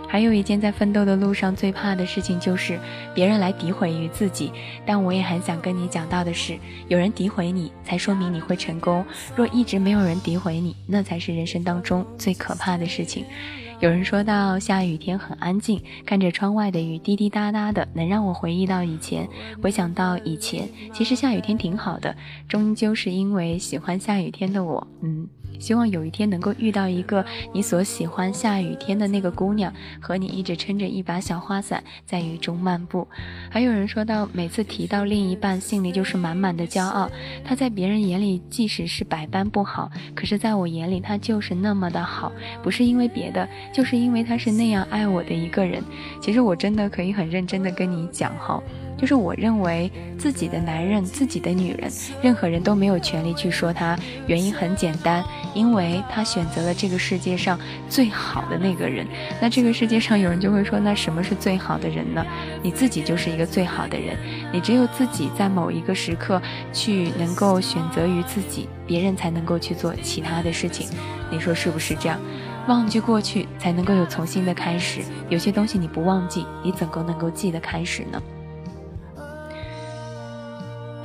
[0.07, 2.79] 还有一件在奋斗的路上最怕的事情，就是
[3.13, 4.51] 别人来诋毁于自己。
[4.85, 9.03] 但我也很想跟你讲到的是，有人诋毁你，才说明你会成功；
[9.35, 13.25] 若一直没有人诋毁你，那才是人生当中最可怕的事情。
[13.81, 19.27] 有人说到下雨天很安静，看着窗外的雨滴滴答答的，能让我回忆到以前，
[19.61, 20.69] 回想到以前。
[20.93, 22.15] 其实下雨天挺好的，
[22.47, 25.27] 终究是因为喜欢下雨天的我，嗯。
[25.59, 33.07] 希望有一天能够遇到一个你所喜欢下雨天的那个姑娘，和你一直撑着一把小花伞在雨中漫步。
[33.49, 37.09] 还有人说到，每次提到另一半，心里就是满满的骄傲。
[37.43, 45.83] 他在别人眼里即使是百般不好，可是在我眼里他就是那么的好，不是因为别的，就是因为他是那样爱我的一个人。
[46.21, 48.61] 其实我真的可以很认真的跟你讲哈。
[48.97, 53.97] 就是我认为自己的男人、自己的女人，任何人都没有权利去说他。
[54.27, 59.05] 原因很简单，因为他选择了这个世界上最好的那个人。
[59.41, 62.25] 那这个世界上有人就会说，那什么是最好的人呢？
[62.63, 64.17] 你自己就是一个最好的人。
[64.51, 70.87] 你只有自己在某一个时刻去能够选择于自己，别人才能够去做其他的事情。
[71.29, 72.19] 你说是不是这样？
[72.67, 75.01] 忘记过去才能够有重新的开始。
[75.29, 78.21] 有些东西你不忘记，你怎够能够记得开始呢？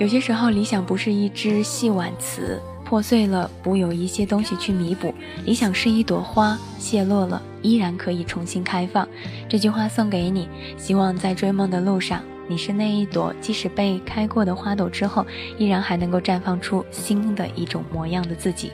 [0.00, 5.12] 有些时候，理想不是一只细碗瓷，破碎了，不有一些东西去弥补。
[5.44, 9.06] 理想是一朵花，谢落了，依然可以重新开放。
[9.46, 15.26] 这句话送给你，希望在追梦的路上，你是那一朵，即使被开过的花朵之后，
[15.58, 18.72] 依然还能够绽放出新的一种模样的自己。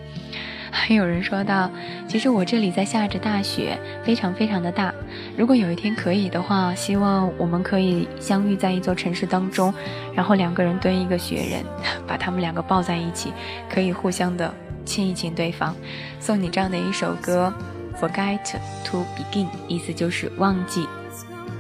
[0.79, 1.71] 还有人说到，
[2.07, 4.93] 其实我这里在下着大雪，非常非常的大。
[5.37, 9.73] 如果有一天可以的话，希望我们可以相遇在一座城市当中，
[10.15, 11.65] 然后两个人堆一个雪人，
[12.07, 13.33] 把他们两个抱在一起，
[13.69, 14.53] 可以互相的
[14.85, 15.75] 亲一亲对方。
[16.21, 17.53] 送你这样的一首歌
[17.99, 20.87] ，Forget to begin，意思就是忘记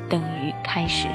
[0.09, 1.09] 等于开始。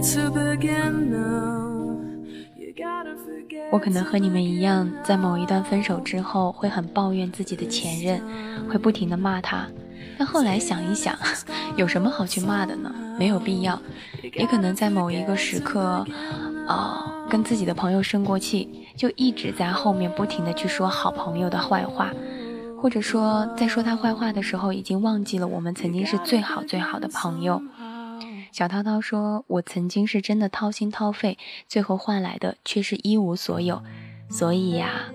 [3.70, 8.22] 我可能和你们一样，在某一段分手之后，会很抱怨自己的前任，
[8.68, 9.66] 会不停的骂他。
[10.18, 11.14] 但后来想一想，
[11.76, 12.90] 有什么好去骂的呢？
[13.18, 13.78] 没有必要。
[14.34, 16.06] 也可能在某一个时刻，
[16.66, 22.10] 啊，跟自己的朋友生过气，就一直在后面不停的去说好朋友的坏话，
[22.80, 27.60] 或者说在说他坏话的时候，已经忘记了我们曾经是最好最好的朋友。
[28.52, 33.82] 小涛涛说：“我曾经是真的掏心掏肺，最后换来的却是一无所有。
[34.28, 35.06] 所以呀，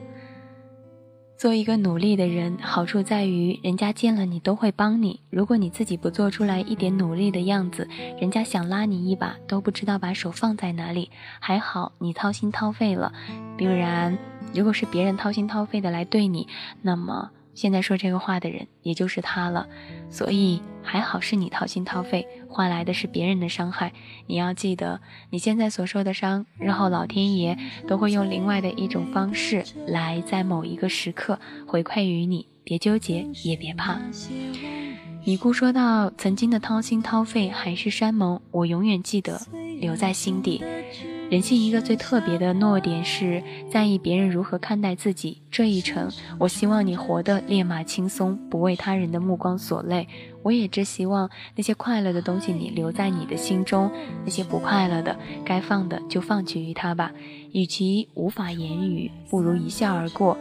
[1.37, 5.19] 做一个努力的人，好处在于人家见了你都会帮你。
[5.29, 7.87] 如果你自己不做出来一点努力的样子，
[8.19, 11.11] 人家想拉你一把都不知道把手放在哪里。
[11.39, 13.13] 还好你掏心掏肺了，
[13.57, 14.17] 不然
[14.53, 16.47] 如果是别人掏心掏肺的来对你，
[16.81, 19.67] 那么……”现在说这个话的人，也就是他了，
[20.11, 23.91] 所以还好是你掏心掏肺换来的是别人的伤害。
[24.27, 32.47] 你要记得，你现在所受的伤，日后老天爷都会用另外的一种方式来在某一个时刻回馈于你。
[32.63, 33.99] 别纠结，也别怕。
[35.23, 39.39] 尼姑说到曾经的掏心掏肺海誓山盟，我永远记得，
[39.79, 40.63] 留在心底。
[41.27, 45.41] 人性一个最特别的弱点是在意别人如何看待自己。
[45.49, 50.07] 这一程，我希望你活得烈马轻松，不为他人的目光所累。
[50.43, 53.89] 我也只希望那些快乐的东西你留在你的心中，
[54.23, 57.11] 那些不快乐的，该放的就放弃于他吧。
[57.51, 60.37] 与其无法言语，不如一笑而过；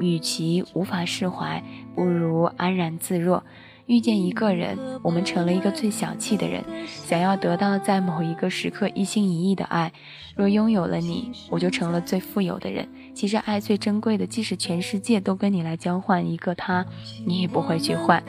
[0.00, 1.62] 与其无法释怀，
[1.94, 3.42] 不如安然自若。
[3.86, 9.92] 遇见一个人，我们成了一个最小气的人，想要得到在某一个时刻一心一意的爱。
[10.34, 12.88] 若拥有了你，我就成了最富有的人。
[13.14, 16.84] 其实爱最珍贵的，即使全世界都跟你来交换一个他，
[17.24, 18.22] 你也不会去换。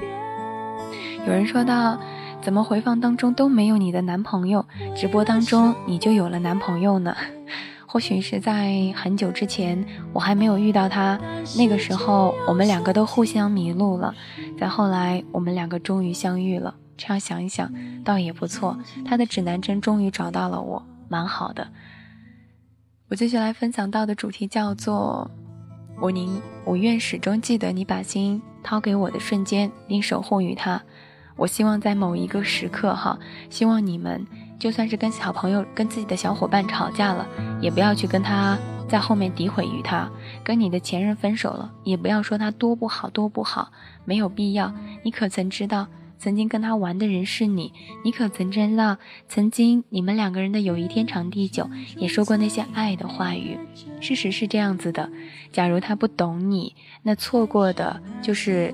[1.26, 2.00] 有人说到，
[2.40, 4.64] 怎么回放当中都没有你的男朋友，
[4.96, 7.16] 直播当中你就有了男朋友呢？
[7.90, 11.18] 或许是在很久之前，我还没有遇到他，
[11.58, 14.14] 那个时候我们两个都互相迷路了。
[14.60, 16.76] 再后来，我们两个终于相遇了。
[16.98, 17.74] 这样想一想，
[18.04, 18.78] 倒也不错。
[19.06, 21.66] 他的指南针终于找到了我，蛮好的。
[23.08, 25.32] 我接下来分享到的主题叫做
[26.02, 30.82] “我宁我愿始终记得你把心掏给我的瞬间，并守护于他。
[31.38, 33.18] 我希望在某一个时刻，哈，
[33.50, 34.28] 希望你们。”
[34.60, 37.28] 就算是跟小朋友、跟自己的小伙伴吵架了，
[37.62, 40.10] 也不要去跟他在后面诋毁于他。
[40.44, 43.72] 跟你的前任分手了，也不要说他多不好、多不好，
[44.06, 44.74] 没有必要。
[45.04, 47.72] 你可曾知道，曾经跟他玩的人是你？
[48.04, 53.58] 你可曾知道，曾经你们两个人的友谊天长地久，也说过那些爱的话语？
[54.02, 55.10] 事实是这样子的：
[55.52, 58.74] 假如他不懂你，那错过的就是。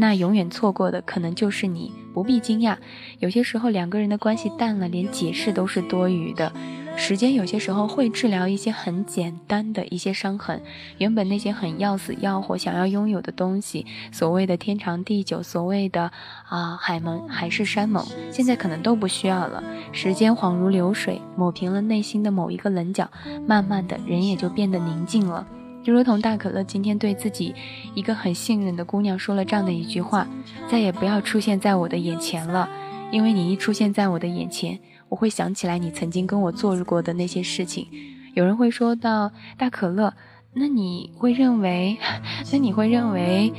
[0.00, 2.78] 那永远错过的可能就是你，不必惊讶。
[3.18, 6.50] 有些时候两个人的关系淡了，连解释都是多余的。
[6.96, 10.62] 时间有些时候会治疗一些很简单的一些伤痕。
[10.96, 16.10] 原本那些很要死要活想要拥有的东西，所谓的天长地久，所谓的
[16.48, 19.62] 啊海盟海誓山盟，现在可能都不需要了。
[19.92, 23.06] 时间恍如流水，抹平了内心的某一个棱角，
[23.46, 25.46] 慢慢的人也就变得宁静了。
[25.82, 27.54] 就如同大可乐今天对自己
[27.94, 30.26] 一个很信任的姑娘说了这样的一句话
[30.68, 32.68] ：“再也不要出现在我的眼前了，
[33.10, 37.86] 因为你一出现在我的眼前，我会想起来你曾经跟我做过的那些事情。”
[38.34, 40.14] 有人会说到大可乐，
[40.52, 41.98] 那你会认为，
[42.52, 43.52] 那你会认为，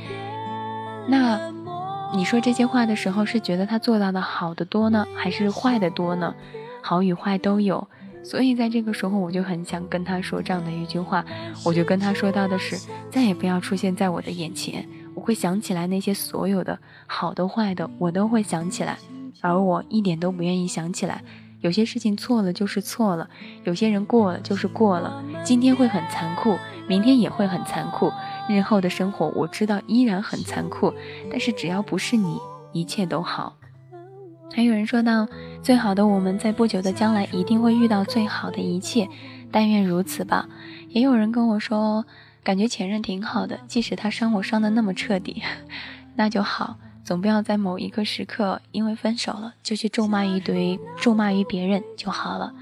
[1.08, 1.38] 那
[2.14, 6.34] 你说这些话的时候是觉得他做到的好的多呢，还是坏的多呢？
[6.82, 7.88] 好与坏都有。
[8.24, 11.24] 所以在这个时候，我就很想跟他说这样的一句话，
[11.64, 12.76] 我就跟他说到的是，
[13.10, 18.96] 再也不要出现在我的眼前，我会想起来那些所有的好的坏的，我都会想起来，
[19.40, 21.22] 而我一点都不愿意想起来。
[21.60, 23.28] 有些事情错了就是错了，
[23.62, 26.58] 有些人过了就是过了，今天会很残酷，
[26.88, 28.12] 明天也会很残酷，
[28.48, 30.92] 日后的生活我知道依然很残酷，
[31.30, 32.36] 但是只要不是你，
[32.72, 33.56] 一切都好。
[34.54, 35.26] 还有人说到，
[35.62, 39.08] 最好的我们在不久的将来一定会遇到最好的一切，
[39.50, 40.48] 但愿如此吧。
[40.90, 42.04] 也有人跟我说，
[42.44, 45.42] 感觉前任挺好的，即使他伤我伤的那么彻底，
[46.16, 52.52] 那就好，总不要在某一个时刻因为分手了就去咒骂一堆，咒骂于别人就好了。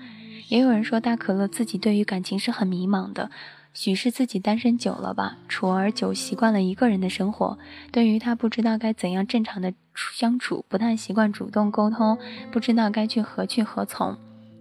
[0.48, 3.31] 也有人说，大可乐自己对于感情是很迷茫的。
[3.72, 7.57] 许是自己单身久了吧，处而久，习惯了一个人的生活。
[7.92, 9.72] 对于他不知道该怎样正常的
[10.15, 12.19] 相处，不太习惯主动沟通，
[12.51, 14.17] 不知道该去何去何从。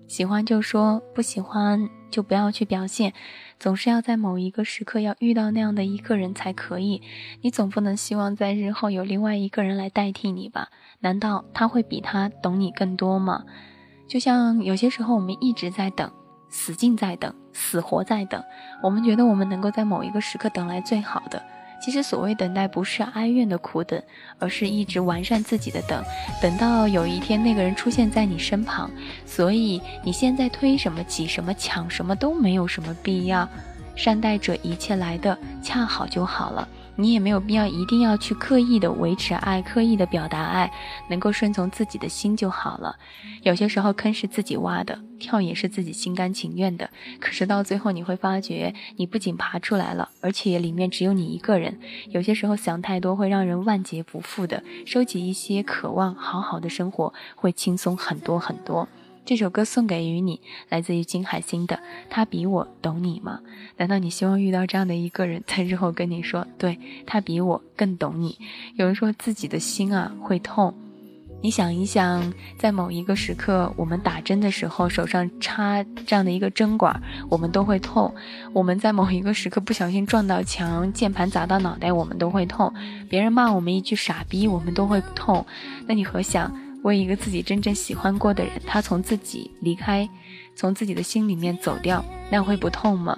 [0.08, 3.14] 喜欢就说，不喜欢就不要去表现。
[3.60, 7.02] 总是要在某一个时刻要遇到那样的一个人才可以。
[7.42, 10.70] 你总不能希望在日后有另外一个人来代替你吧？
[11.02, 13.44] 难道他会比他懂你更多吗？
[14.08, 16.12] 就像有些时候我们一直在等。
[16.52, 18.44] 死劲在等，死活在等。
[18.82, 21.40] 我们觉得我们能够在某一个时刻等来最好的。
[21.82, 24.02] 其实所谓等待，不是哀怨的苦等，
[24.38, 26.04] 而是一直完善自己的等。
[26.42, 28.90] 等到有一天那个人出现在你身旁，
[29.26, 33.48] 所以你现在推什么挤什么抢什么都没有什么必要。
[33.96, 36.68] 善待着，一切来的恰好就好了。
[37.00, 40.70] 你也没有必要一定要去刻意的维持爱，刻意的表达爱，
[41.10, 42.98] 能够顺从自己的心就好了。
[43.42, 46.90] 有些时候坑是自己挖的，跳也是自己心甘情愿的。
[47.22, 51.80] 可是到最后你会发觉，你不仅爬出来了，而且里面只有你一个人。
[52.10, 58.90] 有些时候想太多会让人万劫不复的，收集一些渴望，好好的生活会轻松很多很多。
[59.30, 61.80] 这首歌送给于你，来自于金海心的。
[62.10, 63.42] 他比我懂你吗？
[63.78, 68.40] 难道你希望遇到这样的一个人，在日后跟你说，对他比我更懂你？
[68.74, 70.74] 有人说自己的心啊会痛，
[71.44, 77.00] 你想一想，在某一个时刻，我们打针的时候，手上插这样的一个针管，
[77.30, 78.12] 我们都会痛；
[78.52, 82.74] 我们在某一个时刻不小心撞到墙，键盘砸到脑袋，我们都会痛；
[83.08, 85.46] 别人骂我们一句傻逼，我们都会痛。
[85.86, 86.52] 那你何想？
[86.84, 90.08] 为一个自己真正喜欢过的人，他从自己离开，
[90.56, 93.18] 从自己的心里面走掉，那会不痛吗？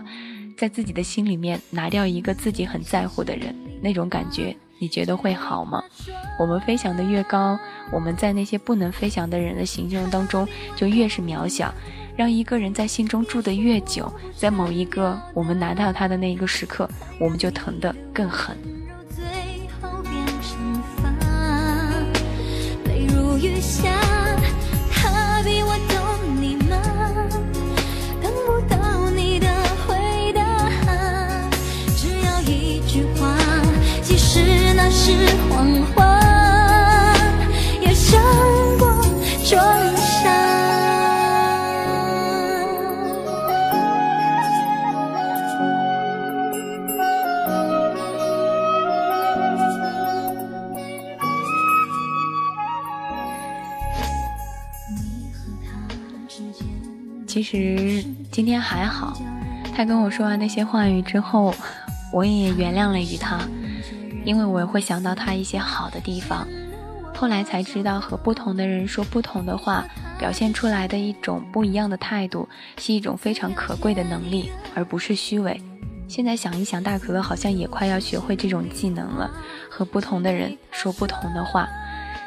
[0.57, 5.83] 在自己的心里面拿掉一个自己很在乎的人，那种感觉，你觉得会好吗？
[6.39, 7.57] 我们飞翔的越高，
[7.91, 11.73] 我们在那些不能飞翔的人的形象当中就越是渺小。
[12.17, 16.87] 让一个人在心中住得越久，在某一个我们拿到他的那一个时刻，
[17.19, 18.55] 我们就疼得更狠。
[23.71, 23.89] 下，
[24.91, 25.95] 他比我懂
[26.41, 26.75] 你吗？
[28.21, 29.47] 等不到你的
[29.87, 30.41] 回答，
[31.95, 33.33] 只要一句话，
[34.03, 35.13] 其实那是
[35.49, 36.00] 谎话。
[57.51, 59.11] 其实今天还好，
[59.75, 61.53] 他跟我说完那些话语之后，
[62.13, 63.39] 我也原谅了于他，
[64.23, 66.47] 因为我也会想到他一些好的地方。
[67.13, 69.83] 后来才知道，和不同的人说不同的话，
[70.17, 72.47] 表现出来的一种不一样的态度，
[72.77, 75.61] 是一种非常可贵的能力，而不是虚伪。
[76.07, 79.29] 现在想一想，大可乐好像也快要学会这种技能了，
[79.69, 81.67] 和不同的人说不同的话。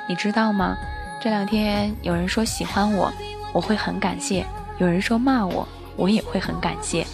[0.07, 0.77] 你知道吗？
[1.18, 3.11] 这两天有人说喜欢我，
[3.55, 4.45] 我会很感谢。
[4.79, 7.07] 有人说骂我，我也会很感谢，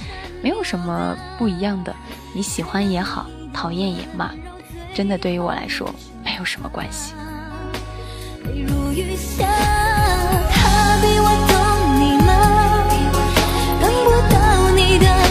[0.42, 1.94] 没有什么不一样的。
[2.34, 4.30] 你喜欢也好，讨厌也骂，
[4.94, 5.94] 真的对于我来说
[6.24, 7.12] 没有什么关系。
[13.80, 15.29] 等不到你的爱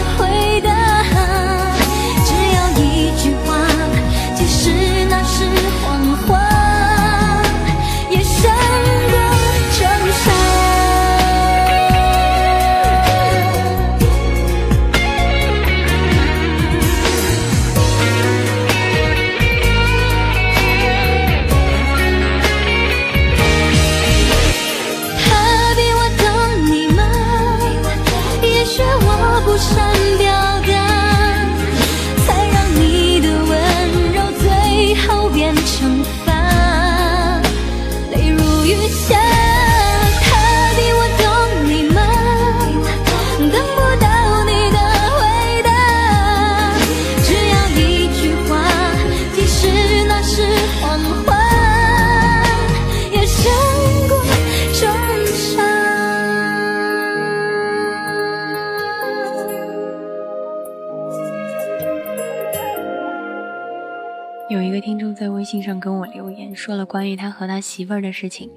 [66.90, 68.50] 关于他和他媳妇儿的事情，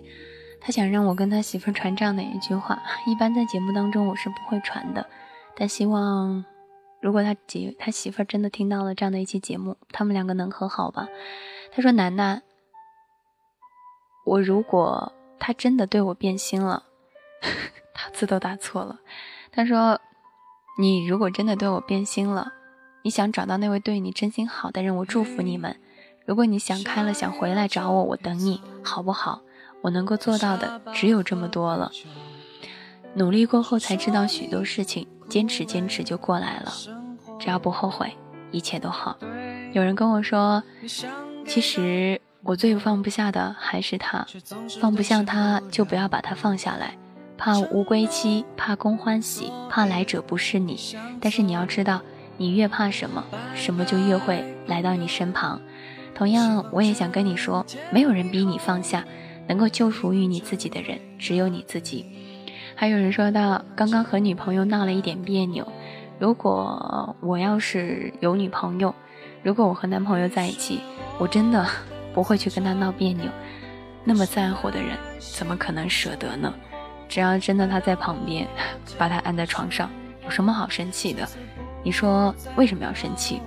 [0.59, 2.81] 他想让我跟他媳妇儿传这样的一句话。
[3.05, 5.07] 一般在节目当中我是不会传的，
[5.55, 6.43] 但希望
[6.99, 11.07] 如果他姐他媳妇儿真的听到了这样的一期节目，他们两个能和好吧？
[11.71, 12.41] 他说：“楠楠，
[14.25, 16.85] 我如果他真的对我变心了，
[17.93, 18.99] 他字都打错了。
[19.51, 20.01] 他说：
[20.79, 22.51] 你如果真的对我变心了，
[23.03, 25.79] 你想找到那位对你真心好的人，我祝福你们。”
[26.25, 29.41] 如果你想开了，想回来找我，我等你，好不好？
[29.81, 31.91] 我能够做到的只有这么多了。
[33.15, 36.71] 努力过后才知道许多事情，坚持坚持就过来了。
[37.39, 38.15] 只要不后悔，
[38.51, 39.17] 一切都好。
[39.73, 40.63] 有人跟我说，
[41.45, 44.25] 其实我最放不下的还是他，
[44.79, 46.97] 放不下他就不要把他放下来，
[47.37, 50.79] 怕无归期，怕空欢喜，怕来者不是你。
[51.19, 52.01] 但是你要知道，
[52.37, 55.59] 你越怕什么，什么就越会来到你身旁。
[56.15, 59.03] 同样，我也想跟你说，没有人逼你放下，
[59.47, 62.05] 能够救赎于你自己的人只有你自己。
[62.75, 65.67] 还有人说到，刚刚和女朋友闹了一点别扭。
[66.19, 68.93] 如果我要是有女朋友，
[69.41, 70.81] 如果我和男朋友在一起，
[71.17, 71.65] 我真的
[72.13, 73.25] 不会去跟他闹别扭。
[74.03, 76.53] 那么在乎的人，怎么可能舍得呢？
[77.09, 78.47] 只要真的他在旁边，
[78.97, 79.89] 把他按在床上，
[80.23, 81.27] 有什么好生气的？
[81.83, 83.41] 你说为什么要生气？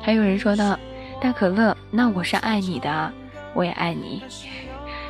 [0.00, 0.78] 还有人说到。
[1.20, 3.12] 大可乐，那我是爱你的，
[3.54, 4.22] 我也爱你。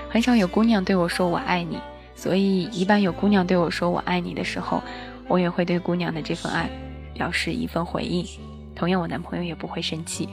[0.09, 1.77] 很少有姑娘对我说我爱你，
[2.15, 4.81] 所以一般有姑娘对我说我爱你的时候，
[5.27, 6.71] 我也会对姑娘的这份爱
[7.13, 8.25] 表示一份回应。
[8.77, 10.29] 同样，我男朋友也不会生气。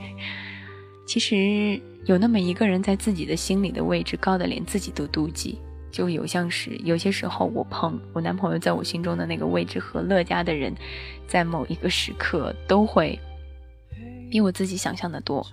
[1.08, 5.58] 其实有那么一个人在自己的心里的位置高的连自己都妒忌，
[5.92, 10.76] 就有像是有些时候我碰我男朋友在我心中的那个位置和乐嘉的人，
[11.28, 13.20] 在某一个时刻都会。
[14.32, 15.46] 比我自己想象的多。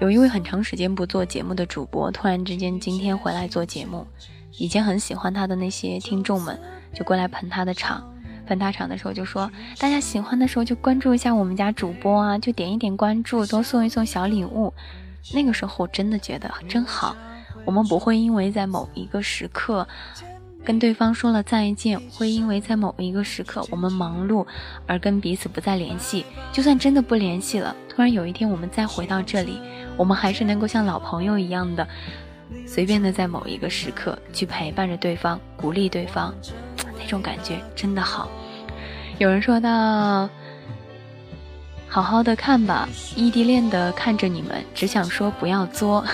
[0.00, 4.06] 有一位很长时间不做节目的主播，突然之间今天回来做节目，
[4.56, 6.58] 以前很喜欢他的那些听众们
[6.94, 8.14] 就过来捧他的场，
[8.46, 14.72] 捧他场的时候就说，大家喜欢的时候就关注一下我们家主播啊，就点一点关注，多送一送小礼物。
[15.34, 17.16] 那个时候我真的觉得真好，
[17.64, 19.88] 我们不会因为在某一个时刻。
[20.66, 24.44] 跟对方说了再见，会因为在某一个时刻我们忙碌
[24.84, 26.26] 而跟彼此不再联系。
[26.52, 29.60] 就算真的不联系了，突然有一天我们再回到这里，
[29.96, 31.86] 我们还是能够像老朋友一样的，
[32.66, 36.34] 随便的在某一个时刻去陪伴着对方，鼓励对方，
[36.98, 38.28] 那种感觉真的好。
[39.18, 40.28] 有人说到，
[41.86, 46.04] 好好的看吧，异地恋的看着你们，只想说不要作。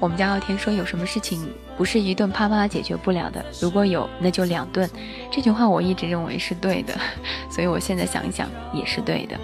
[0.00, 3.44] 我们家傲天说：“有什么事情不是一顿啪啪解决不了的？
[3.60, 4.88] 如果有，那就两顿。”
[5.30, 6.94] 这句话我一直认为是对的，
[7.50, 9.36] 所以我现在想一想也是对的。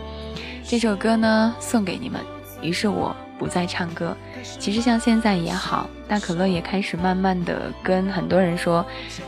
[0.62, 2.20] 这首歌呢，送给你们。
[2.62, 4.16] 于是我不再唱歌。
[4.58, 8.84] 其实像现在也好，大可乐也开始慢慢的跟很多人说，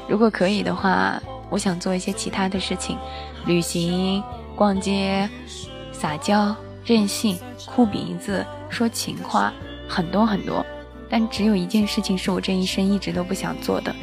[0.09, 1.21] 如果可以的话，
[1.51, 2.97] 我想做一些其他的事情，
[3.47, 4.23] 旅行、
[4.55, 5.29] 逛街、
[5.93, 6.55] 撒娇、
[6.85, 9.53] 任性、哭鼻子、说情话，
[9.89, 10.65] 很多很多。
[11.09, 13.95] 但只有一件事情是我这一生一直都不想做的，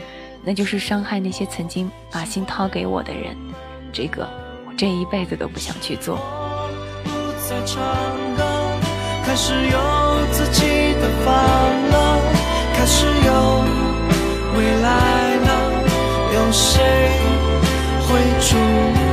[0.43, 3.35] 那就是伤害那些曾经把心掏给我的人。
[3.91, 4.27] 这个
[4.67, 6.17] 我这一辈子都不想去做。
[9.25, 9.79] 开始有
[10.31, 12.19] 自己的房了，
[12.73, 13.63] 开始有
[14.57, 15.49] 未来了，
[16.33, 17.09] 有谁
[18.07, 19.12] 会祝？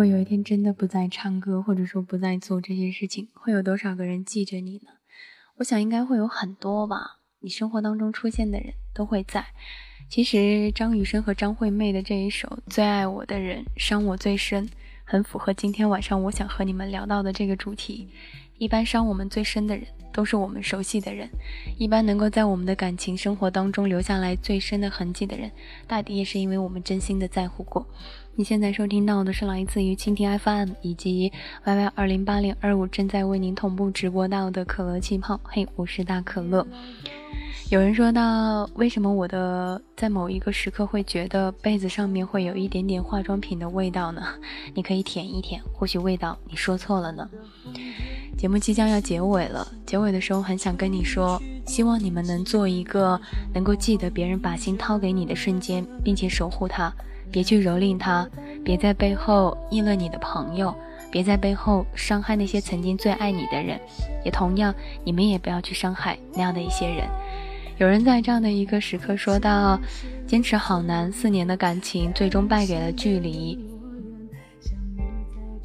[0.00, 4.92] 如果有一天真的不再唱歌，或者说不再做这些事情，会有多少个人记着你呢？
[5.58, 7.18] 我想应该会有很多吧。
[7.40, 9.44] 你生活当中出现的人都会在。
[10.08, 14.66] 其实张雨生和张惠妹的这一首《最爱我的人伤我最深》，
[15.04, 18.08] 很符合今天晚上我想和你们聊到的这个主题。
[18.56, 21.28] 一般伤我们最深的人，都是我们熟悉的人。
[21.78, 25.50] 一般能够在我们的感情生活当中留下来最深的痕迹的人，
[25.86, 27.86] 大抵也是因为我们真心的在乎过。
[28.36, 31.30] 你现在收听到的是来自于蜻蜓 FM 以及
[31.64, 35.38] YY 二零八零二五正在为您同步直播到的可乐气泡。
[35.44, 36.66] 嘿，我是大可乐。
[37.70, 44.22] 有人说到，为什么我的在某一个时刻会觉得被子上面会有一点点化妆品的味道呢？
[44.74, 47.28] 你可以舔一舔，或许味道你说错了呢。
[48.40, 53.20] 节目即将要结尾了，结尾的时候很想跟你说，希望你们能做一个
[53.52, 56.90] 能够记得别人把心掏给你的瞬间，并且守护他。
[57.30, 58.26] 别去蹂躏他，
[58.64, 60.74] 别在背后议论你的朋友，
[61.10, 63.78] 别在背后伤害那些曾经最爱你的人，
[64.24, 64.74] 也同样，
[65.04, 67.06] 你们也不要去伤害那样的一些人。
[67.76, 69.78] 有人在这样的一个时刻说到
[70.26, 73.58] ：“坚持好难，四年的感情最终败给了距离，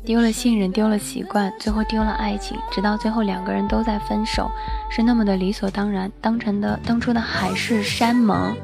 [0.05, 4.49] 丢了信任，丢了习惯，最后丢了爱情，直到最后两个人都在分手，
[4.89, 8.55] 是那么的理所当然，当成的当初的海誓山盟。”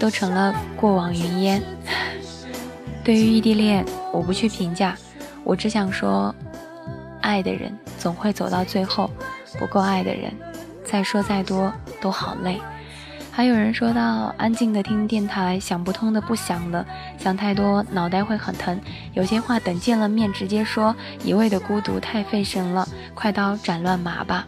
[0.00, 1.60] 都成了过往云烟。
[3.02, 4.96] 对于异地恋，我不去评价，
[5.42, 6.32] 我只想说，
[7.20, 9.10] 爱的人总会走到最后，
[9.58, 10.32] 不够爱的人，
[10.84, 12.60] 再说再多都好累。
[13.38, 16.84] 还有人说到，安静的听电台，想不通的不想了，
[17.18, 18.80] 想太多脑袋会很疼。
[19.12, 24.44] 有些话等见了面直接说，一味的孤独太费神了，快刀斩乱麻吧。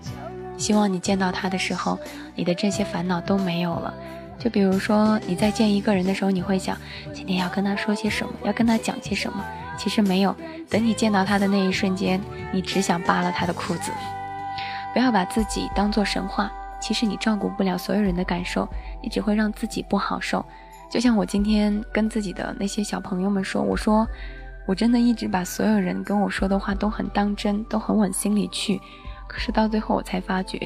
[0.56, 1.96] 希望你见到他的时候，
[2.34, 3.94] 你的这些烦恼都没有了。
[4.40, 6.76] 就比如说，你在见一个人的时候，你会想
[7.14, 9.44] 今天要跟他说些什么，要跟他讲些什么。
[9.78, 10.34] 其实没有。
[10.68, 12.20] 等你见到他的那一瞬间，
[12.52, 13.92] 你只想扒了他的裤子。
[14.92, 18.68] 不要把自己当做神话，其实你照顾不了所有人的感受，
[19.02, 20.44] 你只会让自己不好受。
[20.90, 24.06] 就像我今天跟自己的那些小朋友们说，我说
[24.66, 28.80] 我真的一直把所有人跟我说的话都很当真，都很往心里去。
[29.28, 30.58] 可是到最后我才发觉，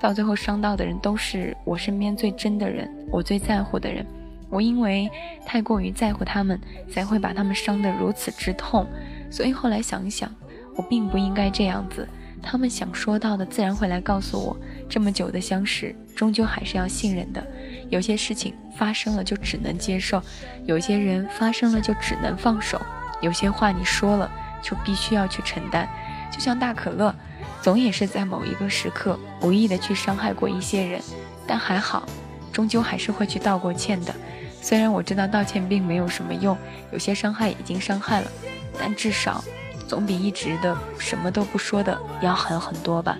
[0.00, 4.06] 到最后伤到的人都是我身边最真的人，我最在乎的人。
[4.48, 5.08] 我因为
[5.44, 6.58] 太过于在乎他们，
[6.90, 8.86] 才会把他们伤得如此之痛。
[9.30, 10.34] 所以后来想一想，
[10.74, 12.08] 我并不应该这样子。
[12.42, 14.56] 他们想说到的，自然会来告诉我。
[14.88, 17.46] 这么久的相识，终究还是要信任的。
[17.90, 20.22] 有些事情发生了就只能接受，
[20.64, 22.80] 有些人发生了就只能放手，
[23.20, 24.30] 有些话你说了
[24.62, 25.88] 就必须要去承担。
[26.32, 27.14] 就像大可乐，
[27.62, 31.00] 总也是在某一个时刻无意的去伤害过一些人，
[31.46, 32.08] 但还好，
[32.52, 34.14] 终究还是会去道过歉的。
[34.62, 36.56] 虽然我知道道歉并没有什么用，
[36.92, 38.30] 有些伤害已经伤害了，
[38.78, 39.44] 但至少。
[39.90, 43.18] 总比一直的什么都不说的要狠很多吧，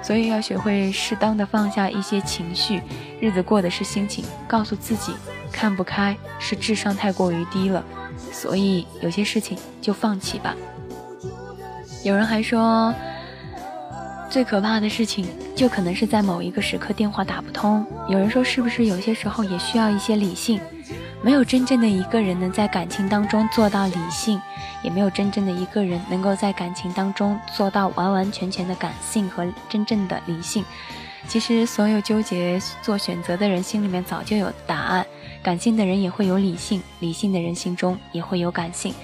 [0.00, 2.80] 所以要学会适当的放下一些情绪，
[3.20, 5.12] 日子过的是心情，告诉自己
[5.50, 7.82] 看不开是智商太过于低了，
[8.30, 10.54] 所以有些事情就放弃吧。
[12.04, 12.94] 有人还说，
[14.30, 15.26] 最可怕的事情
[15.56, 17.84] 就可能是在某一个时刻电话打不通。
[18.08, 20.60] 有人说，是不是有些时候也需要一些理性？
[21.20, 24.40] 没有真正的一个人能在感情当中做到理性，
[24.82, 30.64] 也没有真正的一个人能够在感情当中做到完完全全的感性和真正的理性。
[31.28, 35.06] 其实，所有纠结做选择的人心里面早就有答案。
[35.42, 38.94] 感性的人也会有理性，理性的人心中也会有感性。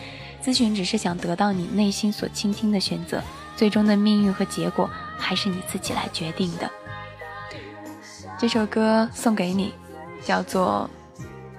[0.42, 3.22] 咨询只是想得到你内心所倾听的选择，
[3.56, 6.70] 最终的命运和结果还是你自己来决定的。
[8.38, 9.74] 这首歌送给你，
[10.24, 10.88] 叫做。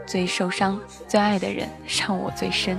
[0.06, 2.78] 最受伤、最爱的人，伤我最深。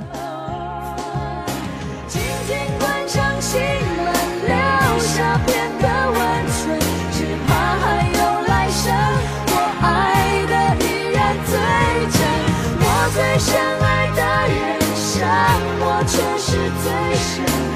[16.07, 16.53] 却是
[16.83, 17.74] 最深，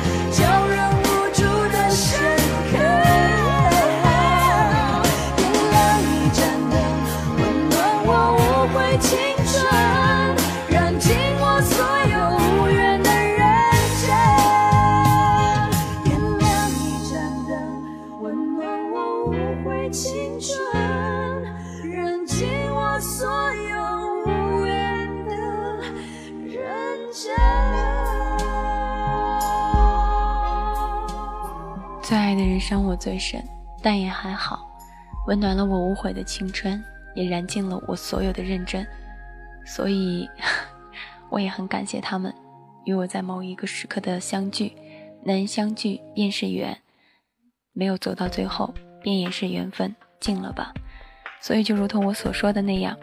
[32.69, 33.43] 伤我最深，
[33.83, 34.69] 但也还好，
[35.27, 38.87] 温暖了我无悔的青春，也燃尽了我所有的认真。
[39.65, 40.29] 所以，
[41.33, 42.31] 我也很感谢他们
[42.85, 44.77] 与我在某一个时刻的相聚。
[45.25, 46.77] 能相聚便是缘，
[47.73, 50.75] 没有走到最后，便也是缘分尽了吧。
[51.41, 52.95] 所以，就如同我所说的那样，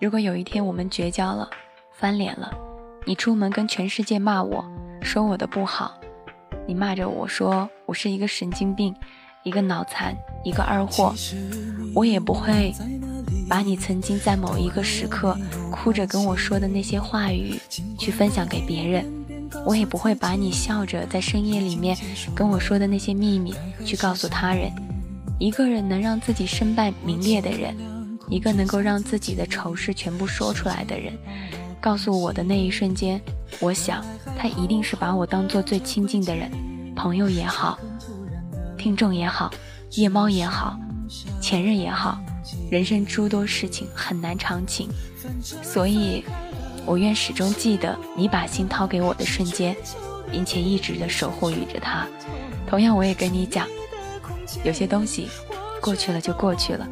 [0.00, 1.50] 如果有一天我们绝交了，
[1.92, 2.56] 翻脸了，
[3.04, 4.64] 你出门跟全世界骂我
[5.02, 5.98] 说我的不好。
[6.64, 8.94] 你骂着我说我是一个神经病，
[9.42, 11.14] 一个脑残，一个二货，
[11.94, 12.74] 我也不会
[13.48, 15.36] 把你曾经在某一个时刻
[15.70, 17.58] 哭着跟我说的那些话语
[17.98, 19.04] 去分享给别人，
[19.66, 21.96] 我也不会把你笑着在深夜里面
[22.34, 23.54] 跟我说的那些秘密
[23.84, 24.72] 去告诉他人。
[25.38, 27.76] 一个人能让自己身败名裂的人，
[28.30, 31.12] 一个能够让自己的丑事全部说出来的人。
[31.80, 33.20] 告诉我的那一瞬间，
[33.60, 34.02] 我想
[34.38, 36.50] 他一定是把我当做最亲近的人，
[37.04, 37.78] 朋友也好，
[38.78, 39.50] 听众也好，
[39.90, 40.74] 夜猫也好，
[41.38, 42.18] 前任也好，
[42.70, 44.88] 人生诸多事情很难长情，
[45.62, 46.24] 所以，
[46.86, 49.76] 我愿始终记得你把心掏给我的瞬间，
[50.32, 52.06] 并且一直的守护与着他。
[52.66, 53.68] 同样，我也跟你讲，
[54.64, 55.28] 有些东西
[55.82, 56.88] 过去了就过去了，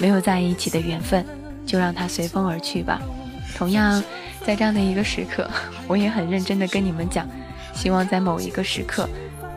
[0.00, 1.26] 没有在一起的缘分，
[1.66, 3.02] 就让它随风而去吧。
[3.54, 4.02] 同样。
[4.44, 5.48] 在这样的一个时刻，
[5.86, 7.28] 我也很认真的跟你们讲，
[7.76, 9.08] 希望在某一个时刻，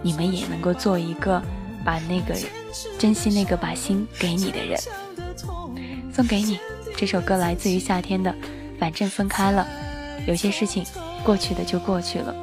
[0.05, 1.41] 你们也能够做一个
[1.83, 2.35] 把那个
[2.99, 4.79] 珍惜那个把心给你的人。
[6.13, 6.59] 送给你
[6.95, 8.31] 这首歌，来自于夏天的，
[8.79, 9.67] 反正分开了，
[10.27, 10.85] 有些事情
[11.23, 12.35] 过去的就过去了。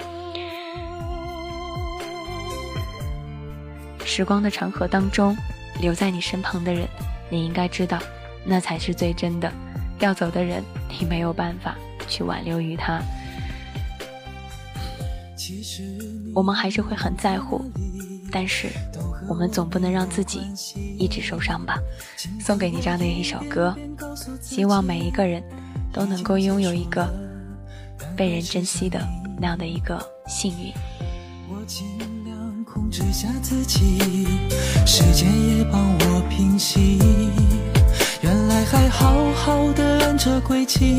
[4.04, 5.36] 时光的长河当中，
[5.80, 6.88] 留在你身旁的人，
[7.30, 8.00] 你应该知道，
[8.44, 9.50] 那才是最真的。
[10.00, 11.76] 要走的人，你没有办法。
[12.08, 13.00] 去挽留于他，
[15.36, 15.96] 其实
[16.35, 17.62] 我们还是会很在乎
[18.30, 18.68] 但是
[19.28, 20.41] 我们总不能让自己
[20.99, 21.78] 一直受伤吧。
[22.41, 23.74] 送给你这样的一首歌
[24.41, 25.43] 希望每一个人
[25.93, 27.07] 都能够拥有一个
[28.16, 29.01] 被人珍惜的
[29.39, 30.72] 那样的一个幸运。
[31.49, 31.87] 我尽
[32.24, 34.26] 量控制下自己
[34.87, 36.99] 时间也帮我平息
[38.22, 40.99] 原来还好好的按着轨迹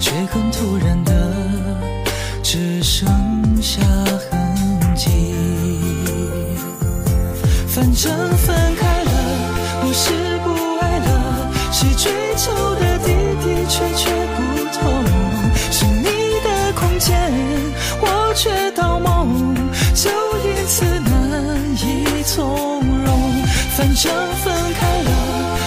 [0.00, 1.34] 却很突然的
[2.42, 3.08] 只剩
[3.62, 3.80] 下
[4.30, 5.34] 痕迹。
[7.68, 9.10] 反正分开了，
[9.82, 10.10] 不是
[10.44, 10.50] 不
[10.80, 11.08] 爱了，
[11.72, 13.06] 是追求的的
[13.42, 14.38] 的确确不
[14.72, 14.80] 同。
[15.70, 16.04] 是你
[16.44, 17.32] 的空间，
[18.00, 19.54] 我却盗梦，
[19.94, 20.10] 就
[20.44, 21.10] 因此难
[21.76, 23.08] 以从容。
[23.76, 25.10] 反正分开了，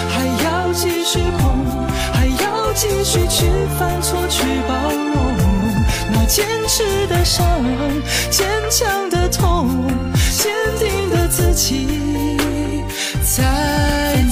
[0.10, 3.48] 还要继续碰，还要继续去
[3.80, 5.31] 犯错，去包容。
[6.32, 7.46] 坚持的伤
[8.30, 9.68] 坚强的痛
[10.32, 12.38] 坚定的自己
[13.22, 13.44] 再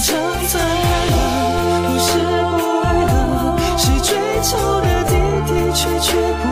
[0.02, 0.16] 唱
[0.48, 0.58] 着
[0.96, 1.38] 歌
[1.84, 2.18] 不是
[2.56, 5.12] 不爱了是追求的的的
[5.44, 6.08] 的的确确
[6.42, 6.49] 不